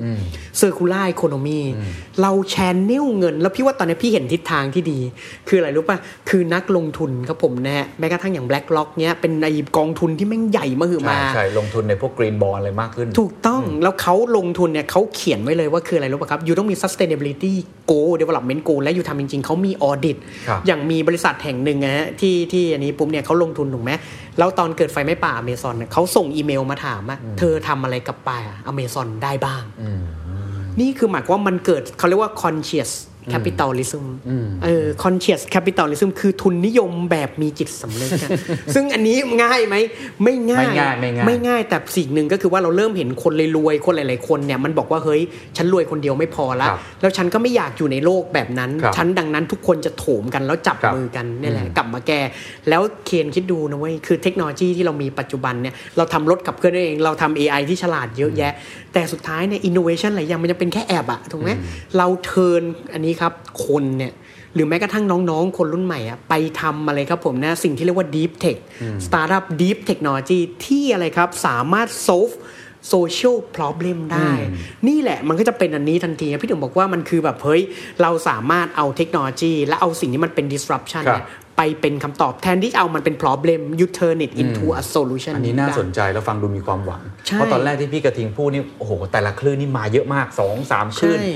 [0.60, 1.60] circular economy
[2.22, 4.98] เรา channel เงิน แล้วพี่ว่าตอนนี้พี่เห็นทิศทางที่ดี
[5.48, 5.98] คืออะไรรู้ป่ะ
[6.28, 9.46] คือนักลงทุนครับผมนะฮะแม้กระทั่งอย่าง BlackRock เนี้ยเป็นใน
[9.78, 17.52] กองทุนที่แม่งใหญ่มหึมาใช่ใช่ลงทุนในพวก green bond อะไรมากขึ้น ถูกต้องแล้วเขาลงทุนเนี่ยเขาเขียนไว้เลยว่าคืออะไรรู้ป่ะครับอยู่ต้องมี sustainability
[17.90, 20.16] goal development goal และอยู่ทำจริง ๆเขามี audit
[20.48, 23.92] ครับอย่างมีบริษัทแห่งหนึ่งนะฮะที่ที่อันนี้ปุ๊บเนี่ยเขาลงทุนถูกไหม
[24.38, 29.62] แล้วตอนเกิดไฟไหม้ป่าอเมซอนเนี่ยเขาส่งอีเมลมาถามว่าเธอทำอะไรกับป่าอเมซอนได้บ้าง
[30.80, 32.90] นี่คือหมายความว่ามันเกิดเขาเรียกว่า conscious
[33.32, 34.04] capitalism
[34.64, 38.30] เออ conscious capitalism คือทุนนิยมแบบมีจิตสำนึกอะ
[38.74, 39.76] ซึ่งอันนี้ง่ายไหม
[40.22, 45.20] ไม่ง่ายไม่ง่าย ไม่ง่าย ไม่ง่ายแต่สิ่งหนึ่งก็คือว่าเราเริ่มเห็นคนรวยๆคนหลายๆคนเนี่ยมันบอกว่าเฮ้ย
[45.56, 52.20] ฉันรวยคนเดียวไม่พอละครับแล้วฉันก็ไม่อยากอยู่ในโลกแบบนั้นครับฉันดังนั้นทุกคนจะโถมกันแล้วจับครับมือกันนี่แหละกลับมาแก้
[52.68, 58.52] แล้วเคนคิดดูนะเว้ยคือเทคโนโลยีที่เรามีปัจจุบันเนี่ยเราทำรถขับเคลื่อนได้เองเราทำ AI ที่ฉลาดเยอะแยะ
[58.92, 61.50] แต่สุดท้ายเนี่ยอินโนเวชันหลายอย่างมันจะเป็นแค่แอปอะถูกไหม
[61.96, 63.32] เรา turn อันนี้ครับ
[63.66, 64.12] คนเนี่ย
[64.54, 68.58] หรือแม้กระทั่งน้องๆ คนรุ่นใหม่อะไปทำอะไรครับผมนะสิ่งที่เรียกว่า Deep Tech
[69.06, 72.34] Startup Deep Technology ที่อะไรครับสามารถ solve
[72.92, 74.30] social problem ได้
[74.88, 77.62] นี่แหละมันก็จะเป็นอันนี้ทันทีพี่ถึงบอกว่ามันคือแบบเฮ้ย
[78.02, 91.28] เราสามารถเอาเทคโนโลยี และเอาสิ่งที่มันเป็น disruption ครับเนี่ยไปเป็นคำตอบแทนที่จะเอามันเป็น problem you turn it into a solution อันนี้น่าได้สนใจแล้วฟังดูมีความหวังใช่เพราะตอนแรกที่พี่กระทิงพูดนี่โอ้โหแต่ละคลื่นนี่มาเยอะมากสองสามคลื่นใช่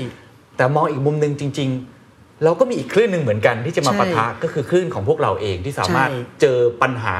[0.57, 1.69] แต่มองอีกมุมหนึ่งจริง
[2.07, 7.17] ๆ เราก็มีอีกคลื่นหนึ่งเหมือนกันที่จะมาใช่ปะทะก็คือคลื่นของพวกเราเองที่สามารถใช่เจอปัญหา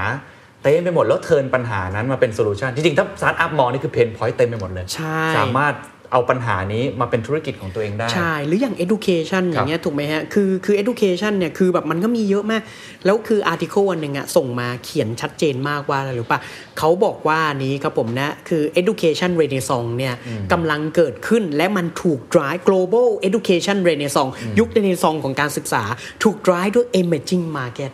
[0.62, 5.74] เต็มไปหมดแล้ว turn ปัญหานั้นมาเป็น solution จริงๆ ถ้าสตาร์ทอัพมองนี่คือ pain point เต็มไปหมดเลยใช่สามารถ
[6.16, 12.62] เอาปัญหานี้มาเป็นธุรกิจของตัวเองได้ ใช่ หรืออย่าง education อย่างเงี้ยถูกไหมฮะ คือคือ education เนี่ยคือแบบมันก็มีเยอะมาก
[13.06, 16.40] แล้วคือ article อันหนึ่งอะส่งมาเขียนชัดเจนมากว่าอะไรรู้ป่ะ
[16.78, 20.14] เขาบอกว่านี้ครับผมนะ คือ education renaissance เนี่ย
[20.52, 25.84] กำลังเกิดขึ้นและมันถูก drive global education renaissance ยุค renaissance ของการศึกษา
[26.24, 27.92] ถูก drive ด้วย emerging market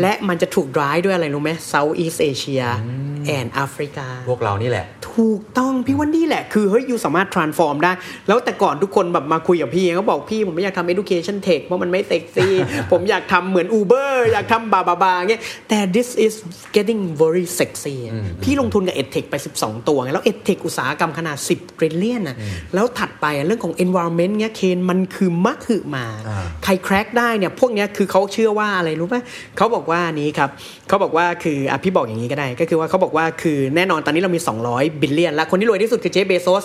[0.00, 2.68] และมันจะถูก drive ด้วยอะไรรู้ไหม Southeast Asia
[3.38, 7.92] and Africa พวกเรานี่แหละถถูกต้องพี่ว่านี่แหละคือเฮ้ยยูสามารถ transform ได้
[8.28, 12.54] แล้วแต่ก่อนทุกคนแบบมาคุยกับพี่เขาบอกพี่ผมไม่อยากทำ education tech เพราะมันไม่เซ็กซี่
[12.92, 16.34] ผมอยากทำเหมือน Uber อยากทำบาบาบาเงี้ยแต่ this is
[16.76, 17.96] getting very sexy
[18.42, 22.36] พี่ลงทุนกับ edtech ไป 12 ตัวไงแล้ว edtech อุตสาหกรรมขนาด 10 trillion อะ
[22.74, 26.06] แล้วถัดไปอะเรื่องของ environment เงี้ยเคนมันคือมะหือมา
[26.64, 29.16] ใคร crack ได้เนี่ยพวกเนี้ยคือเขาเชื่อว่าอะไรรู้ไหม
[29.56, 30.50] เขาบอกว่านี้ครับ
[30.88, 34.40] เขาบอกว่าคืออะพี่บอกอย่างนี้ก็ได้ ก็คือว่าเขาบอกว่าคือแน่นอนตอนนี้เรามี
[34.70, 36.64] 200 billion แล้วคนที่รวยที่สุดคือเจฟเบโซส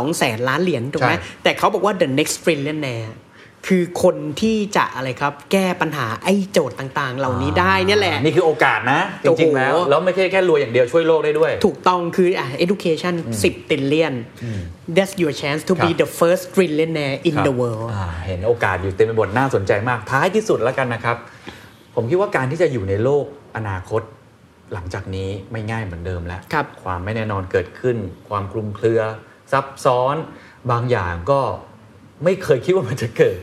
[0.00, 3.12] 2แสนล้านเหรียญถูกไหมใช่แต่เขาบอกว่า the next trillionaire
[3.68, 14.14] คือคนที่จะอะไรครับแก้ปัญหาไอ้โจทย์ต่างๆ เหล่านี้ได้เนี่ยแหละ นี่คือโอกาสนะ โอ้โห จริง ๆ แล้ว แล้วไม่ใช่แค่รวยอย่างเดียวช่วยโลกได้ด้วย ถูกต้องคืออะ education 10 trillion
[14.96, 21.16] that's your chance to ครับ be the first trillionaire in ครับ the world อ่าเห็นโอกาสอยู่เต็มไปหมดน่าสนใจมาก ท้ายที่สุดแล้วกันนะครับ
[21.94, 23.24] ผมคิดว่าการที่จะอยู่ในโลก
[23.56, 24.02] อนาคต
[24.74, 27.96] หลังจากนี้ไม่ง่ายเหมือนเดิมแล้วครับความไม่แน่นอนเกิดขึ้น
[28.28, 29.02] ความคลุมเครือ
[29.52, 30.16] ซับซ้อน
[30.70, 31.40] บางอย่างก็
[32.24, 33.38] ไม่เคยคิดว่ามันจะเกิด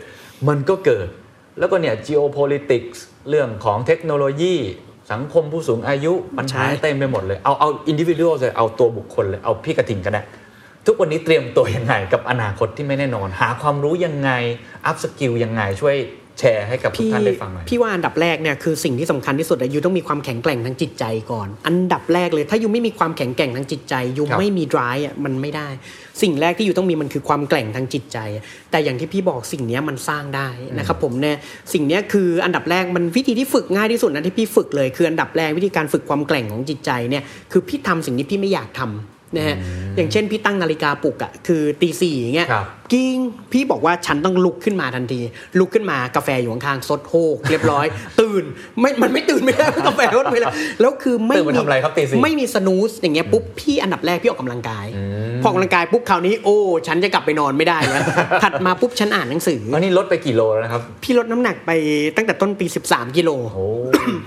[0.48, 1.08] มันก็เกิด
[1.60, 4.56] แล้วก็เนี่ย geopolitics เรื่องของเทคโนโลยี
[5.12, 10.22] สังคมผู้สูงอายุปัญหาใช่เต็มไปหมดเลย เอาเอา individual เลยเอาตัวบุคคลเลย เอาพี่กระทิงก็ได้
[10.86, 14.32] ทุกวันนี้เตรียมตัวยังไงกับอนาคตที่ไม่แน่นอน หาความรู้ยังไง
[14.86, 15.96] upskill ยังไงช่วย
[16.40, 25.68] แชร์ให้กับพี่ทุกท่านได้ฟังหน่อยพี่ว่าอันดับแรกเนี่ยคือสิ่งที่สำคัญที่สุดอะ you ต้องมีความแข็งแกร่งทางจิตใจก่อน อันดับแรกเลย ถ้า you ไม่มีความแข็งแกร่งทางจิตใจ you ครับไม่มี drive อะมันไม่ได้
[26.22, 28.18] สิ่งแรกที่ you ต้องมีมันคือความแกร่งทางจิตใจ
[28.72, 31.36] แต่อย่างที่พี่บอกสิ่งเนี้ยมันสร้างได้นะครับผมเนี่ย
[31.74, 39.56] สิ่งเนี้ยคืออันดับแรกมันวิธีที่ฝึกง่ายที่สุดนะที่พี่ฝึกเลยคืออันดับแรกวิธีการฝึกความแกร่งของจิตใจเนี่ยคือพี่ทำสิ่งที่พี่ไม่อยากทำนะฮะ
[39.96, 43.18] อย่างเช่นพี่ตั้งนาฬิกาปลุกอะคือตีสี่อย่างเงี้ยครับ กิ้ง
[43.52, 45.22] พี่บอกว่าฉันต้องลุกขึ้นมาทันที
[45.60, 47.86] ลุกขึ้นมากาแฟอยู่ข้างๆซดโฮกเรียบร้อย
[48.20, 48.44] ตื่น
[48.80, 54.86] ไม่มันไม่ตื่นไม่ได้กาแฟลดไปแล้วแล้วคือไม่ตื่นมาทำอะไรครับตีสี่ไม่มีสนูสอย่างเงี้ยปุ๊บพี่อันดับแรกพี่ออกกำลังกาย
[55.44, 58.04] พอออกกำลังกายปุ๊บคราวนี้โอ้ฉันจะกลับไปนอนไม่ได้แล้ว
[58.44, 61.72] ถัดมาปุ๊บฉันอ่านหนังสืออันนี้ลดไปกี่โลแล้วนะครับพี่ลดน้ำหนักไป
[62.16, 63.66] ตั้งแต่ต้นปี 13กิโลโอ้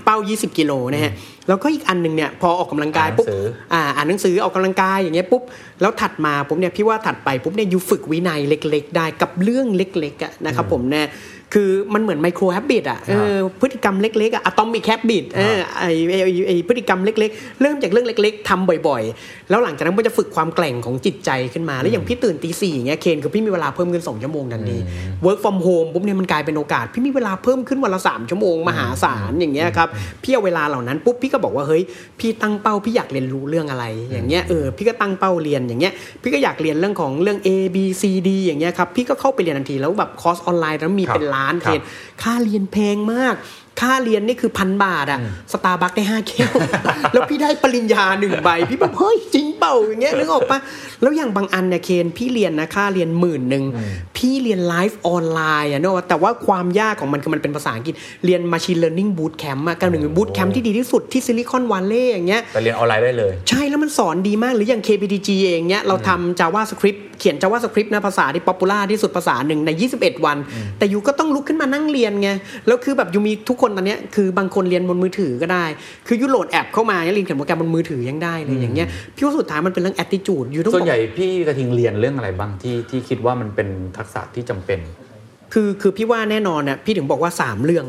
[0.05, 1.13] เป้า 20 กิโลนะฮะ
[1.47, 5.43] แล้วก็อีกอันหนึ่งเนี่ยพอออกกำลังกายปุ๊บอ่านหนังสืออ่อ่าอ่านหนังสือออกกำลังกายอย่างเงี้ยปุ๊บ
[5.81, 8.39] แล้วถัดมาปุ๊บเนี่ยพี่ว่าถัดไปปุ๊บเนี่ยยูฝึกวินัย
[8.69, 11.05] เล็ก ๆ ได้กับเรื่องเล็กๆอะนะครับผมเนี่ย
[11.53, 24.77] คือมันเหมือนไมโครแฮบบิตอะเออพฤติกรรมเล็กๆอะอะตอมิกแฮบบิตเออไอไอ้ไอ้ไอพฤติกรรมเล็กๆ เริ่มจากเรื่องเล็ก ๆทำบ่อยๆ แล้วหลังจากนั้นมันจะฝึกความแกร่งของจิตใจขึ้นมา แล้วอย่างพี่ตื่นตีสี่อย่างเงี้ยเคนคือพี่มีเวลาเพิ่มขึ้นสองชั่วโมงทันที
[25.25, 29.89] work from home ปุ๊บเนี่ยมันกลายเป็นโอกาส พี่มีเวลาเพิ่มขึ้นวันละสามชั่วโมงมหาศาลอย่างเงี้ยครับ
[30.23, 31.83] พี่เอาเวลาเหล่านั้นปุ๊บพี่ก็บอกว่าเฮ้ย
[32.19, 41.81] พี่ตั้งเป้าพี่อยากเรียนรู้เรื่องอะไรอย่างเงี้ยเออพี่ก็ตั้งเป้าเรียนอย่างเงี้ยพี่ก็อยากเรียนเรื่องของเรื่อง A B C D อย่างเงี้ยครับพี่ก็เข้าไปเรียนทันทีแล้วแบบคอร์สออนไลน์แล้วมีครับเป็นล้านครัเทบน
[42.21, 43.35] ค่าเรียนแพงมาก
[43.81, 45.19] ค่าเรียนนี่คือพันบาทอะ
[45.51, 46.53] สตาร์บัคได้ห้าแก้ว
[47.13, 50.59] แล้วพี่ได้ปริญญาหนึ่งใบ พี่แบบเฮ้ยจริงเปล่าอย่างเงี้ยนึกออกปะ
[51.01, 53.63] แล้วอย่างบางอันเนี่ยเคนพี่เรียนนะค่าเรียนหมื่นหนึ่ง
[54.17, 69.69] พี่เรียนไลฟ์ออนไลน์อะเนอะแต่ว่าความยากของมันคือมันเป็นภาษาอังกฤษเรียน Machine Learning Bootcamp อะการหนึ่ง bootcamp ที่ดีที่สุดที่ซิลิคอนวัลเลย์อย่างเงี้ยไปเรียนออนไลน์ได้เลย ใช่แล้วมันสอนดีมากหรืออย่าง KBTG เองเนี้ยเราทำ JavaScript เขียน JavaScript นะภาษาที่ popular ที่สุดภาษาหนึ่งใน
[69.99, 70.37] 21 วัน
[70.77, 72.29] แต่ you ก็ต้องลุกขึ้นมานั่งเรียนไง
[72.67, 75.65] แล้วคือแบบ you มีทุกคนตอนเนี้ยคือบางคนเรียนบนมือถือก็ได้
[76.07, 84.79] คือยูโหลดแอปเข้ามาเรียนเขียนโปรแกรมบนมือถือยังได้เลยอย่างเงี้ยพี่ว่าสุดท้ายมันเป็นเรื่อง attitude ยูต้องส่วนบอกใหญ่พี่กระทิงเรียนเรื่องอะไรบ้างที่ที่คิดว่ามันเป็นทักษะที่จำเป็น
[85.53, 87.85] คือคือพี่ว่าแน่นอนน่ะพี่ถึงบอกว่า 3 เรื่อง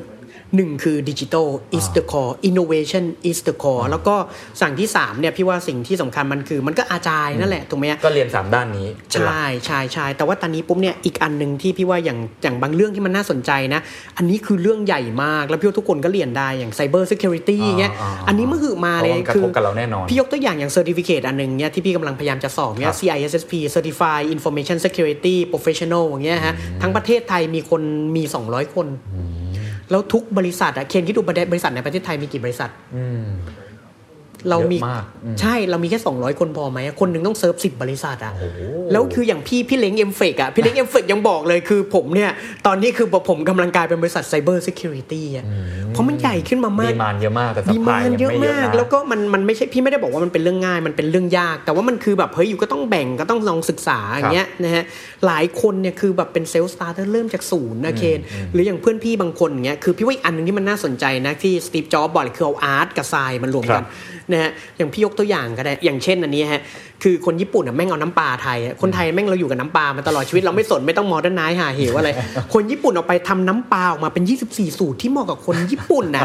[0.57, 4.14] หนึ่งคือดิจิทัล is the core innovation is the core แล้วก็
[4.61, 13.81] สั่งที่3เนี่ยพี่ว่าสิ่งที่สำคัญมันคือมันก็อาจายนั่นแหละถูกไหมก็เรียน 3 ด้านนี้เป็นหลักใช่ใช่ใช่แต่ว่าตอนนี้ปุ๊บเนี่ยอีกอันหนึ่งที่พี่ว่าอย่างอย่างบางเรื่องที่มันน่าสนใจนะ
[14.17, 27.83] อันนี้คือเรื่องใหญ่มากแล้วพี่ว่าทุกคนก็เรียนได้อย่าง Cyber Security อ่าเงี้ยอ่าอันนี้มันคือมาเลยเพราะว่ามันกระทบกับเราแน่นอนพี่ยกตัวอย่างอย่าง Certificate อันหนึ่งเนี่ยที่พี่กำลังพยายามจะสอบเนี่ครัยบ CISSP Certified Information Security Professional อย่างเงี้ยฮะทั้งประเทศไทยมีคน
[28.17, 28.87] มี 200 คน
[29.90, 33.05] แล้วทุกบริษัทอะเคนคิดดูบริษัทในประเทศไทยมีกี่บริษัทอืม
[34.50, 38.59] เรามีเยอะมากอืมใช่เรามีแค่ 200 คนพอไหมคนหนึ่งต้องเซิร์ฟสิบริษัทอะโอ้โห
[38.92, 42.30] แล้วคืออย่างพี่พี่เล้ง MFEC อะพี่เล้ง MFEC ยังบอกเลยคือผมเนี่ย
[42.66, 45.44] ตอนนี้คือผมกำลังกลายเป็นบริษัท cyber security อะ
[45.90, 54.85] เพราะมันใหญ่ขึ้นมามากดี demand เยอะมากแต่ supply ยังไม่เยอะมากนะแล้วก็มันมันไม่ใช่พี่ไม่ได้บอกว่ามันเป็นเรื่องง่ายมันเป็นเรื่องยาก แต่ว่ามันคือแบบเฮ้ย you ก็ต้องแบ่งก็ต้องลองศึกษาอย่างเงี้ยนะฮะ
[55.26, 58.18] หลายคนเนี่ยคือแบบเป็น self starter เริ่มจากศูนย์นะเคน
[58.52, 63.85] หรืออย่างเพื่อนพี่บางคนอย่างเงี้ยคือพี่ว่าอีกอันหนึงที่มันน่าสนใจนะที่สตีฟจ็อบส์บอกเลยคือเอา art กับ science มันรวมกัน
[64.32, 66.60] นะฮะอย่างพี่ยกตัวอย่างก็ได้อย่างเช่นอันนี้ฮะ
[67.05, 72.09] คือคนญี่ปุ่นอะแม่งเอาน้ำปลาไทยอะคนไทยแม่งเราอยู่กับน้ำปลามาตลอดชีวิตเราไม่สนไม่ต้อง monetize หาเหวอะไร
[72.55, 76.23] คนญี่ปุ่นเอาไปทำน้ำปลาออกมาเป็น 24 สูตรที่เหมาะกับคนญี่ปุ่นน่ะ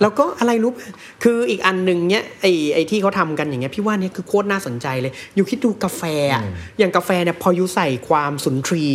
[0.00, 0.82] แล้วก็อะไรรู้ปะ
[1.24, 6.02] คืออีกอันหนึ่งเนี้ยไอ้ไอ้ที่เขาทำกันอย่างเงี้ยพี่ว่าเนี่ยคือโคตรน่าสนใจเลย อยู่คิดดูกาแฟ
[6.34, 6.42] อะ
[6.78, 8.86] อย่างกาแฟเนี่ยพออยู่ใส่ความสุนทรี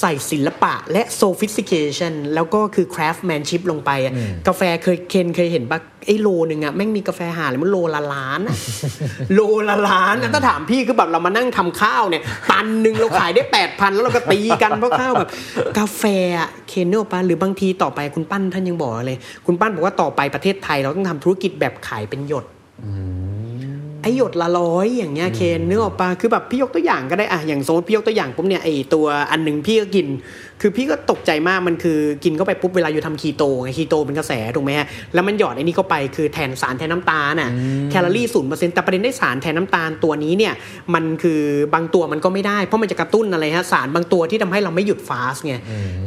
[0.00, 4.12] ใส่ศิลปะและ sophistication แล้วก็คือ craftsmanship ลงไปอะ
[4.48, 8.56] กาแฟเคยเคนเคยเห็นปะไอ้โลนึงอะแม่งมีกาแฟหาเลยมันโลละล้านอะ
[9.34, 15.30] โลละล้านอะถ้าถามพี่คือแบบเรามานั่งทำข้าวเนี่ยตันหนึ่งเราขายได้แปดพันแล้วเราก็ตีกันเพราะข้าวแบบ
[15.78, 16.02] กาแฟ
[16.38, 22.44] อะเคนเนอร์ปะหรือบางทีต่อไปคุณปั้นท่านยังบอกเลย คุณปั้นบอกว่าต่อไปประเทศไทยเราต้องทำธุรกิจแบบขายเป็นหยด
[24.02, 30.06] ไอหยดละร้อยอย่างเงี้ยเคนนึกออกปะคือแบบพี่ยกตัวอย่างก็ได้อะอย่างสมมติพี่ยกตัวอย่างปุ๊บเนี่ยไอตัวอันหนึ่งพี่ก็กิน
[30.60, 37.50] คือพี่ก็ตกใจมากมันคือกินเข้าไปปุ๊บเวลา you ทำคีโตไงคีโตเป็นกระแสถูกไหมฮะแล้วมันหยอดไอ้นี่เข้าไปคือแทนสารแทนน้ำตาลน่ะ
[37.90, 40.54] แคลอรี่ศูนย์เปอร์เซ็นต์แต่ประเด็นได้สารแทนน้ำตาลตัวนี้เนี่ย
[40.94, 41.40] มันคือ
[41.74, 45.54] บางตัวมันก็ไม่ได้ เพราะมันจะกระตุ้นอะไรฮะสารบางตัวที่ทำให้เราไม่หยุด fast ไง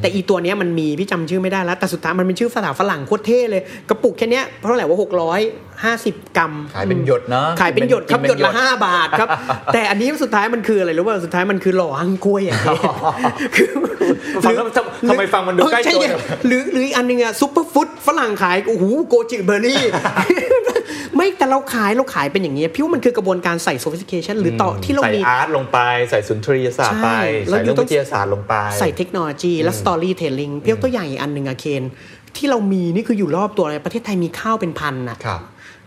[0.02, 5.42] แต่อีตัวเนี้ยมันมีพี่จำชื่อไม่ได้แล้วแต่สุดท้ายมันเป็นชื่อภาษาฝรั่งโคตรเท่เลยกระปุกแค่เนี้ยเท่าไหร่ว่าหกร้อย
[5.84, 9.30] ห้าสิบกรัมขายเป็นหยดเนอะขายเป็นหยดครับกินเป็ยนดละห้าบาทครับ
[9.74, 12.60] แต่อันนี้สุดท้ายมันคืออะไรรู้ป่ะสุดท้ายมันคือหล่อฮังกล้วยอะ
[13.56, 13.70] คือ
[14.46, 19.84] ฟังแล้วทำทำไมฟังมันดูใกล้ตัวเออใช่หรือหรืออีกอันหนึงอะ superfood ฝรั่งขายโอ้โห goji berry
[21.16, 25.78] ไม่แต่เราขายเราขายเป็นอย่างนี้ยพี่ว่ามันคือกระบวนการใส่ sophistication หรือต่อที่เราใส่มีอาร์ตลงไป
[26.10, 31.84] ใส่สุนทรียศาสตร์ไปใช่แล้วใส่เรื่องอยู่ต้องวิทยาศาสตร์ลงไปใส่เทคโนโลยีและ storytelling พี่ยกตัวอย่างอีกอันหนึ่งอะเคน
[32.38, 35.18] ที่เรามีนี่คืออยู่รอบตัวเลยประเทศไทยมีข้าวเป็นพันอะ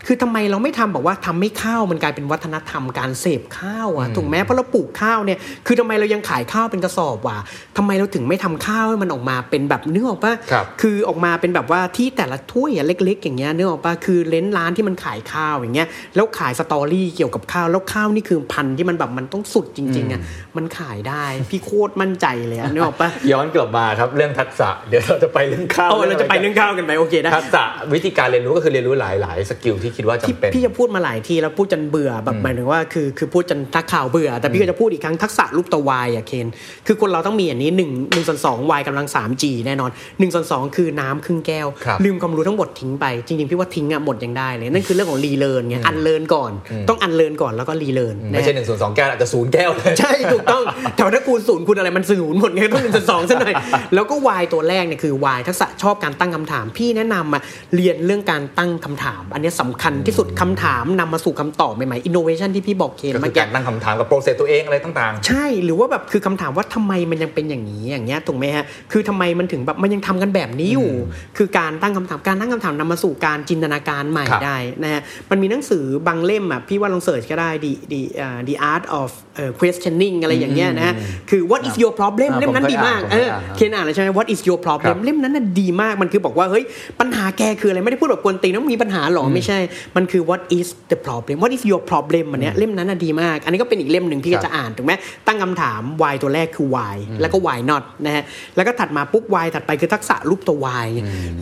[0.07, 7.39] ครับคือทำไมเราไม่ทำบอกว่าทำให้ข้าวมันกลายเป็นวัฒนธรรมการเสพข้าวอะถูกไหมเพราะเราปลูกข้าวเนี่ยคือทำไมเรายังขายข้าวเป็นกระสอบวะ
[7.77, 20.21] ทำไมเราถึงไม่ทำข้าวให้มันออกมาเป็นแบบนึกออกปะครับคือออกมาเป็นแบบว่าที่แต่ละถ้วยอะเล็ก ๆ อย่างเงี้ยนึกออกปะคือเลนส์ร้านที่มันขายข้าวอย่างเงี้ยแล้วขาย story เกี่ยวกับข้าวแล้วข้าวนี่คือพันธุ์ที่มันแบบมันต้องสุดจริงๆอะ
[20.57, 36.47] มันขายได้พี่โคตรมั่นใจเลยอะนึกออกปะย้อนกลับมาครับเรื่องทักษะเดี๋ยวเราจะไปเรื่องข้าวเออเราจะไปเรื่องข้าวกันไปโอเคได้ทักษะวิธีการเรียนรู้ก็คือเรียนรู้หลายๆ skill ที่คิดว่าจำพี่เป็นพี่จะพูดมาหลายทีแล้วพูดจนเบื่อแบบหมายถึงว่าคือคือพูดจนทักข่าวเบื่อ แต่พี่ก็จะพูดอีกครั้งทักษะรูปตัว Y อะเคน
[36.87, 39.89] คือคนเราต้องมีอันนี้หนึ่งหนึ่งส่วนสอง Y กำลังสาม G แน่นอน
[40.19, 46.51] หนึ่งส่วนสองคือน้ำครึ่งแก้วครับลืมความรู้ทั้งหมดทิ้งไป จริงๆพี่ว่าทิ้งอะหมดยังได้เลยนั่นคือเรื่องของ relearn ไง unlearn ก่อน
[46.89, 50.63] ต้อง unlearn ก่อนแล้วก็ relearn ไม่ใช่หนึ่งส่วนสองแก้วอาจจะศูนย์แก้วเลยใช่ถูกต้อง
[50.95, 53.53] แต่ว่าถ้าคูณศูนย์คูณอะไรมันศูนย์หมดไงต้องหนึ่งส่วนสองซะหน่อย
[53.93, 57.41] แล้วก็ Y ตัวแรกเนี่ยคือ Y ทักษะชอบการตั้งคำถามพี่แนะนำอะ
[57.75, 70.91] เรียนเรื่องการตั้งคำถาม อันนี้สำคัญที่สุดคำถามนำมาสู่คำตอบใหม่ๆ innovation ที่พี่บอกเคนเมื่อกี้ก็คือการตั้งคำถามกับ process ตัวเองอะไรต่างใช่หรือว่าแบบคือคำถามว่าทำไมมันยังเป็นอย่างนี้อย่างเงี้ยถูกไหมฮะคือทำไมมันถึงแบบมันยังทำกันแบบนี้อยู่
[71.37, 79.09] คือการตั้งคำถามการตั้งคำถามนำมาสู่การจินตนาการใหม่ครับได้นะฮะมันมีหนังสือบางเล่มอะพี่ว่าลองเสิร์ชก็ได้ the the uh, the art of
[79.41, 80.93] uh, questioning อะไรอย่างเงี้ยนะฮะ
[81.29, 86.63] คือ what is your problem อ่าเล่มนั้นผมเคยดีมากอ่านเออผมเคยอ่านเคนอ่านแล้วใช่ไหม what is your ครั problem บเล่มนั้นน่ะดีมากมันคือบอกว่าเฮ้ย
[86.99, 89.57] ปัญหาแกคืออะไรไม่ได้พูดแบบกวนตีนต้องมีปัญหาหรอไม่ใช่
[89.95, 94.93] มันคือ what is the problem what is your problem อันเนี้ยเล่มนั้นน่ะดีมาก อันนี้ก็เป็นอีกเล่มหนึ่งที่ครับจะอ่านถูกไหม
[95.27, 98.23] ตั้งคำถาม why ตัวแรกคือ why แล้วก็ why not นะฮะ
[98.55, 100.87] แล้วก็ถัดมาปุ๊บ why ถัดไปคือทักษะรูปตัว why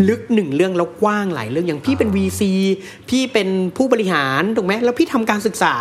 [0.09, 2.41] ลึกหนึ่งเรื่องแล้วกว้างหลายเรื่องอย่างพี่เป็น VC
[3.09, 3.47] พี่เป็น
[3.78, 5.76] ผู้บริหารถูกไหมแล้วพี่ทำการศึกษา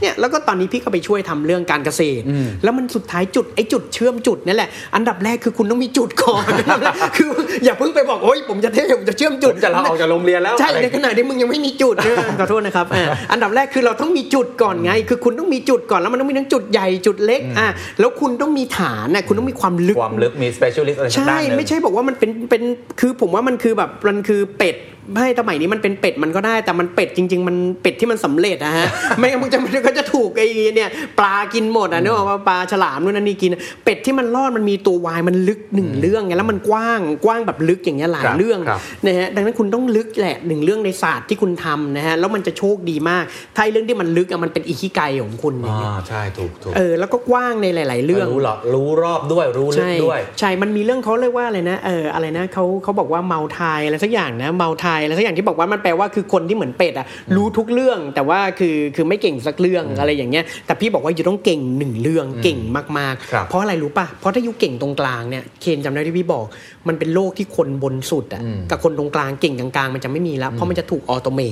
[0.00, 2.24] เนี่ยแล้วก็ตอนนี้พี่ก็ไปช่วยทำเรื่องการเกษตร
[2.62, 7.28] แล้วมันสุดท้ายจุดไอ้จุดเชื่อมจุดนั่นแหละ อันดับแรกคือคุณต้องมีจุดก่อนอันดับแรกคือ
[7.64, 17.68] อย่าเพิ่งไปบอกโอ้ยผมจะเท่ผมจะเชื่อมๆจุดผมจะลาออกจากโรงเรียนแล้วใช่อะไรในขณะที่มึงยังไม่มีจุดเออขอโทษนะครับอ่าอันดับแรกคือเราต้องมีจุดก่อนไง คือคุณต้องมีจุดก่อนแล้วมันต้องมีทั้งจุดใหญ่จุดเล็กอะ
[17.98, 22.62] แล้วคุณต้องมีฐานน่ะคุณต้องมีความลึกความลึกมี specialist อะไรทางใช่ด้านหนึ่งไม่ใช่บอกว่ามันเป็นเป็น
[23.00, 24.76] คือผมว่ามันคือแบบมันคือเป็ด
[25.14, 28.86] ไม่สมัยนี้มันเป็นเป็ดมันก็ได้แต่มันเป็ดจริง ๆ มันเป็ดที่มันสำเร็จนะฮะ
[29.18, 33.50] ไม่งั้นมึงจะมันก็จะถูกไอ้เนี่ยปลากินหมดอะนึกออกว่าปลาฉลามนู่นนั่นนี่กิน
[33.84, 43.24] เป็ดที่มันรอดมันมีตัววายมันลึกหนึ่งเรื่องไงแล้วมันกว้างกว้างแบบลึกอย่างเงี้ยหลายครับเรื่องครับนะฮะดังนั้นคุณต้องลึกแหละหนึ่งเรื่องในศาสตร์ที่คุณทำนะฮะแล้วมันจะโชคดีมาก
[43.56, 57.06] ถ้าไอ้เรื่องที่มันลึกอะมันเป็นอิคิไกของคุณอย่างอ่าเงี้ยใช่ถูกถูกเออแล้วก็กว้างในหลาย ๆ เรื่องรู้หรอรู้รอบด้วยรู้ลึกใช่ด้วย ใช่มันมีเรื่องเขาเรียกว่าอะไรนะเอออะไรนะเขาเขาบอกว่าเมาทายอะไรสักอย่างนะเมาทายอะไรสักอย่างที่บอกว่ามันแปลว่าคือคนที่เหมือนเป็ดอะ
[57.36, 62.58] รู้ทุกเรื่องแต่ว่าคือคือไม่เก่งสักเรื่องอะไรอย่างเงี้ยแต่พี่บอกว่าอยู่ต้องเก่งหนึ่งเรื่องเก่ง
[62.98, 66.44] มากครับๆเพราะอะไรรู้ป่ะเพราะถ้าอยู่เก่งตรงกลางเนี่ยเคนจำได้ที่พี่บอก
[66.88, 71.40] มันเป็นโลกที่คนบนสุดอะกับคนตรงกลางเก่งกลางๆ มันจะไม่มีแล้วเพราะมันจะถูกออโตเม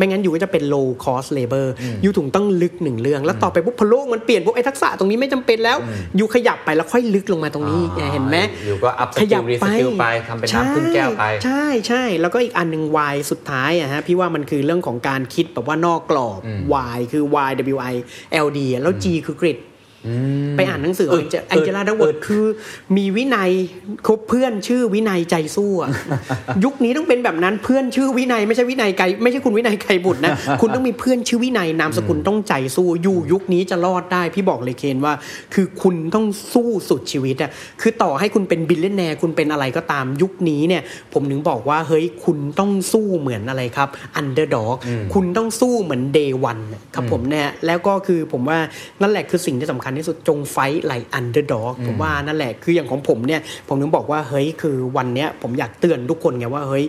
[0.00, 1.66] ไม่งั้น you ก็จะเป็น low cost labor
[2.02, 5.78] อยู่ถึงต้องลึกหนึ่งเรื่อง แล้วต่อไปปุ๊บพอโลกมันเปลี่ยนปุ๊บไอ้ทักษะตรงนี้ไม่จำเป็นแล้ว
[6.16, 8.36] you ขยับไปแล้วค่อยลึกลงมาตรงนี้อ๋อเห็นไหม
[8.66, 16.40] you ก็ upskill reskill ไปทำเป็นน้ำครึ่งแก้วไป ใช่ใช่แล้วก็อีกอันหนึ่ง Y สุดท้ายอะฮะพี่ว่ามันคือเรื่องของการคิดแบบว่านอกกรอบ
[16.96, 17.94] Y คือ Y W I
[18.46, 19.58] L D แล้ว G คือ grit
[20.56, 22.44] ไปอ่านหนังสือของแองเจล่าดักเวิร์ดคือ
[22.96, 23.50] มีวินัย
[24.06, 25.90] คบเพื่อนชื่อวินัยใจสู้อะ
[26.64, 35.14] ยุคนี้ต้องเป็นแบบนั้นเพื่อนชื่อวินัยไม่ใช่วินัยไกรไม่ใช่คุณวินัยไกรบุตรนะคุณต้องมีเพื่อนชื่อวินัยนามสกุลต้องใจสู้ you ยุคนี้จะรอดได้พี่บอกเลยเคนว่า
[35.54, 40.82] คือคุณต้องสู้สุดชีวิตอะคือต่อให้คุณเป็น billionaire คุณเป็นอะไรก็ตามยุคนี้เนี่ย
[41.12, 44.76] ผมถึงบอกว่าเฮ้ยคุณต้องสู้เหมือนอะไรครับ underdog
[45.14, 46.58] คุณต้องสู้เหมือน day one
[46.94, 48.58] ครับผมเนี่ยแล้วก็คือผมว่า
[49.00, 56.84] นั่นแหละคือสิ่งที่สำคัญที่สุดจง fight like underdog ผมว่านั่นแหละคืออย่างของผมเนี่ยผมถึงบอกว่าเฮ้ยคือวันเนี้ยผมอยากเตือนทุกคนไงว่าเฮ้ย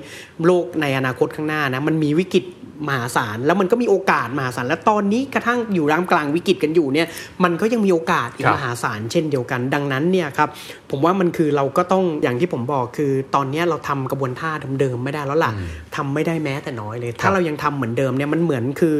[0.45, 2.45] โลกในอนาคตข้างหน้านะมันมีวิกฤต
[2.87, 7.07] มหาศาลแล้วมันก็มีโอกาสมหาศาลและตอนนี้กระทั่งอยู่ร่ามกลางวิกฤตกันอยู่เนี่ย
[7.43, 10.49] มันก็ยังมีโอกาสอีกครับมหาศาลเช่นเดียวกัน ดังนั้นเนี่ยครับ
[10.91, 15.51] ผมว่ามันคือเราก็ต้องอย่างที่ผมบอกคือ ตอนนี้เราทำกระบวนท่าเดิมๆไม่ได้แล้วล่ะ
[15.95, 18.97] ทำไม่ได้แม้แต่น้อยเลย ถ้าเรายังทำเหมือนเดิมเนี่ยมันเหมือนคือ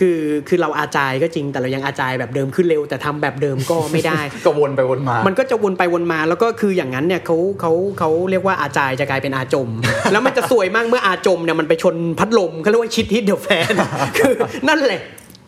[0.00, 0.18] คือ
[0.48, 9.68] คือเราอาจายก็จริง แต่เรายังอาจายแบบเดิมขึ้นเร็ว แต่ทำแบบเดิมก็ไม่ได้ก็วนไปวนมา มันก็จะวนไปวนมาแล้วก็คืออย่างนั้นเนี่ยเขาเขาเขาเรียกว่าอาจายจะกลายเป็นอาจม
[10.12, 13.72] แล้วมันจะสวยมากเมื่ออาจมเนี่ยมันไปชนพัดลมเขาเรียกว่าชิดฮิตเดอะแฟน
[14.18, 14.32] คือ
[14.68, 15.02] นั่นแหละ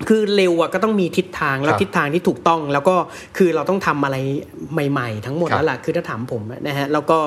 [0.09, 2.96] คือเร็วอะก็ต้องมีทิศทางแล้วครับทิศทางที่ถูกต้อง แล้วก็
[3.36, 4.16] คือเราต้องทำอะไร
[4.90, 7.18] ใหม่ ๆ ทั้งหมดครับแล้วล่ะคือถ้าถามผมนะฮะแล้วก็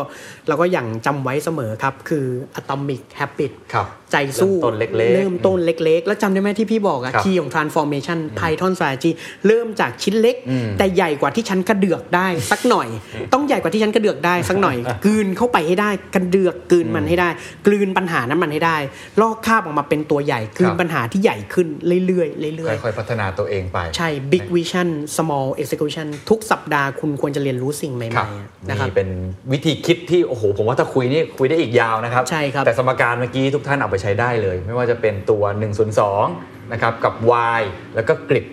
[0.48, 2.26] เราก็อย่างจำไว้เสมอครับ คือ
[2.60, 9.12] atomic habit ครับใจสู้เริ่มต้นเล็กๆเริ่มต้นเล็ก ๆ แล้วจำได้ไหมที่พี่บอกอะครับคีย์ของ transformation Python strategy
[9.48, 10.36] เริ่มจากชิ้นเล็ก
[10.78, 12.88] แต่ใหญ่กว่าที่ฉันกระเดือกได้สักหน่อย
[13.34, 17.30] ต้องใหญ่กว่าที่ฉันกระเดือกได้สักหน่อยกลืนเข้าไปให้ได้กระเดือกกลืนมันให้ได้
[17.66, 18.78] กลืนปัญหานั้นมันให้ได้
[19.22, 21.68] ลอกคราบออกมาเป็นตัวใหญ่กลืคนรับปัญหาที่ใหญ่ขึ้น
[22.08, 29.10] เรื่อยๆเรื่อยๆ ค่อยๆ พัฒนาตัวเองไป ใช่ big vision small execution ทุกสัปดาห์คุณควรจะเรียนรู้สิ่งใหม่ครับๆอะนะครับนี่เป็น
[29.52, 35.92] วิธีคิดที่ โอ้โห ผมว่าถ้าคุยนี่คุยได้อีกยาวนะครับ ใช่ครับ แต่สมการเมื่อกี้ทุกท่านเอาไปใช้ได้เลย ไม่ว่าจะเป็นตัว 1 0
[36.30, 37.14] 2 นะครับ กับ
[37.60, 37.62] y
[37.96, 38.46] แล้วก็กริด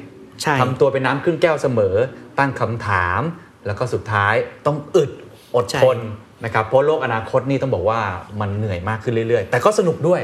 [0.43, 1.95] ใช่ทำตัวเป็นน้ำครึ่งแก้วเสมอ
[2.39, 3.21] ตั้งคำถาม
[3.67, 4.35] แล้วก็สุดท้าย
[4.67, 5.11] ต้องอึด
[5.57, 5.99] อดทน
[6.45, 8.01] นะครับเพราะโลกอนาคตนี่ต้องบอกว่า
[8.41, 10.21] มันเหนื่อยมากขึ้นเรื่อยๆ แต่ก็สนุกด้วย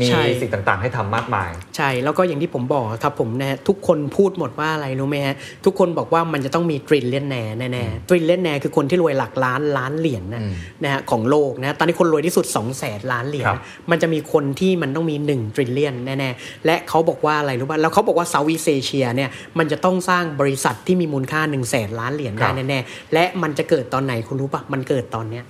[0.00, 5.34] มีใช่สิ่งต่างๆ ให้ทำมากมาย ใช่แล้วก็อย่างที่ผมบอกครับผมนะฮะทุกคนพูดหมดว่าอะไรรู้ไหมฮะ
[5.64, 10.42] ทุกคนบอกว่ามันจะต้องมีตริลเลียนแน่แน่ๆตริลเลียนแน่คือคนที่รวยหลักล้านล้านเหรียญนะ
[10.84, 25.44] นะฮะของโลกนะตอนนี้คนรวยที่สุด2 0 0แสนล้านเหรียญครับมันจะมีคนที่มันต้องมี1 trillion แน่ๆและเขาบอกว่าอะไรรู้ป่ะแล้วเขาบอกว่า Southeast Asia เนี่ยมันจะต้องสร้างบริษัทที่มีมูลค่า1 0 0 0 0แสนล้านเหรียญได้แน่ๆและมันจะเกิดตอนไหนคุณรู้ป่ะมันเกิดตอนเนี้ย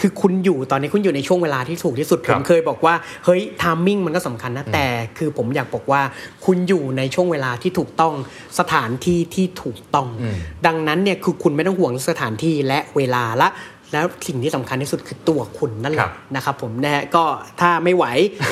[0.00, 2.94] คือคุณอยู่ตอนนี้คุณอยู่ในช่วงเวลาที่ถูกที่สุดครับผมเคยบอกว่า
[3.24, 4.86] เฮ้ย timing มันก็สำคัญนะ แต่
[5.18, 6.02] คือผมอยากบอกว่า
[6.44, 8.14] คุณอยู่ในช่วงเวลาที่ถูกต้อง
[8.58, 10.08] สถานที่ที่ถูกต้อง
[10.66, 13.48] ดังนั้นเนี่ยคือคุณไม่ต้องห่วงสถานที่และเวลาละ
[13.92, 17.24] แล้วสิ่งที่สำคัญที่สุดคือตัวคุณนั่นแหละครับนะครับผมนะฮะก็
[17.60, 18.04] ถ้าไม่ไหว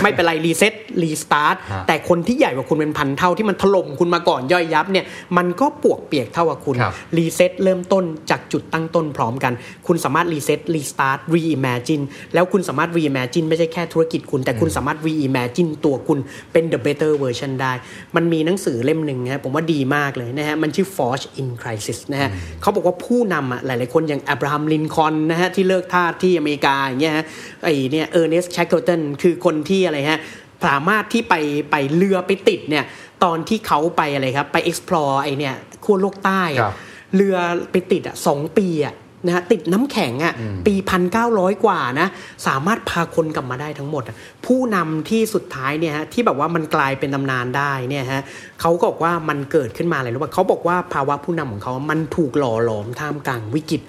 [0.03, 5.05] ไม่เป็นไร reset restart ฮะแต่คนที่ใหญ่กว่าคุณเป็นพันเท่าที่มันถล่มคุณมาก่อนย่อยยับเนี่ย
[5.37, 9.53] มันก็ปวกเปียกเท่ากับคุณครับ reset เริ่มต้นจากจุดตั้งต้นพร้อมกัน
[9.87, 12.01] คุณสามารถ reset restart reimagine
[12.35, 16.19] แล้วคุณสามารถ reimagine ไม่ใช่แค่ธุรกิจคุณ แต่คุณสามารถ reimagine ตัวคุณ
[16.53, 17.73] เป็น the better version ได้
[18.17, 22.31] มันมีหนังสือเล่มหนึ่งนะฮะผมว่าดีมากเลยนะฮะมันชื่อ Forged in Crisis นะฮะ
[22.61, 27.25] เขาบอกว่าผู้นำอะหลาย ๆ คนอย่างอับราฮัมลินคอล์นนะฮะที่เลิกทาสที่อเมริกาอย่างเงี้ยฮะ
[27.65, 30.21] ไอ้เนี่ยเออร์เนสแชคเกิลตันคือคนที่อะไรฮะ
[30.67, 31.35] สามารถที่ไป
[31.71, 32.85] ไปเรือไปติดเนี่ย
[33.25, 35.55] ตอนที่เขาไปอะไรครับไป explore ไอเนี่ย
[35.85, 36.77] ขั้วโลกใต้อะครับ
[37.15, 37.37] เรือ
[37.71, 38.95] ไปติดอะสองปีอะ
[39.27, 40.35] นะฮะติดน้ำแข็งอะ
[40.67, 42.09] ปีพันเก้าร้อยกว่านะ
[42.47, 44.17] สามารถพาคนกลับมาได้ทั้งหมดอะ
[44.47, 48.23] ผู้นำที่สุดท้ายเนี่ยฮะที่แบบว่ามันกลายเป็นตำนานได้เนี่ยฮะ
[48.67, 53.81] เขาก็บอกว่ามันเกิดขึ้นมาอะไรรู้ป่ะเขาบอกว่าภาวะผู้นำของเขา มันถูกหล่อหลอมท่ามกลางวิกฤต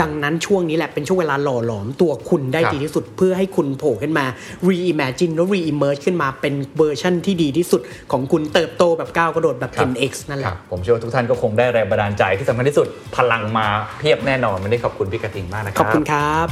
[0.00, 4.24] ดังนั้นช่วงนี้แหละเป็นช่วงเวลาหล่อหลอมตัวคุณได้ครับดีที่สุด เพื่อให้คุณโผล่ขึ้นมา
[4.68, 7.80] reimagine แล้ว reemerge ขึ้นมาเป็นเวอร์ชั่นที่ดีที่สุด
[8.12, 13.66] ของคุณเติบโตแบบก้าวกระโดดแบบครับ 10x นั่นแหครัละบผมเชื่อว่าทุกท่านก็คงได้แรงบันดาลใจที่สำคัญที่สุดพลังมา
[13.98, 16.46] เพียบแน่นอนวันนี้ขอบคุณพี่กระทิงมากนะคขรัอบคุณครับ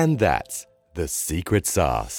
[0.00, 0.56] And that's
[0.94, 2.18] the secret sauce.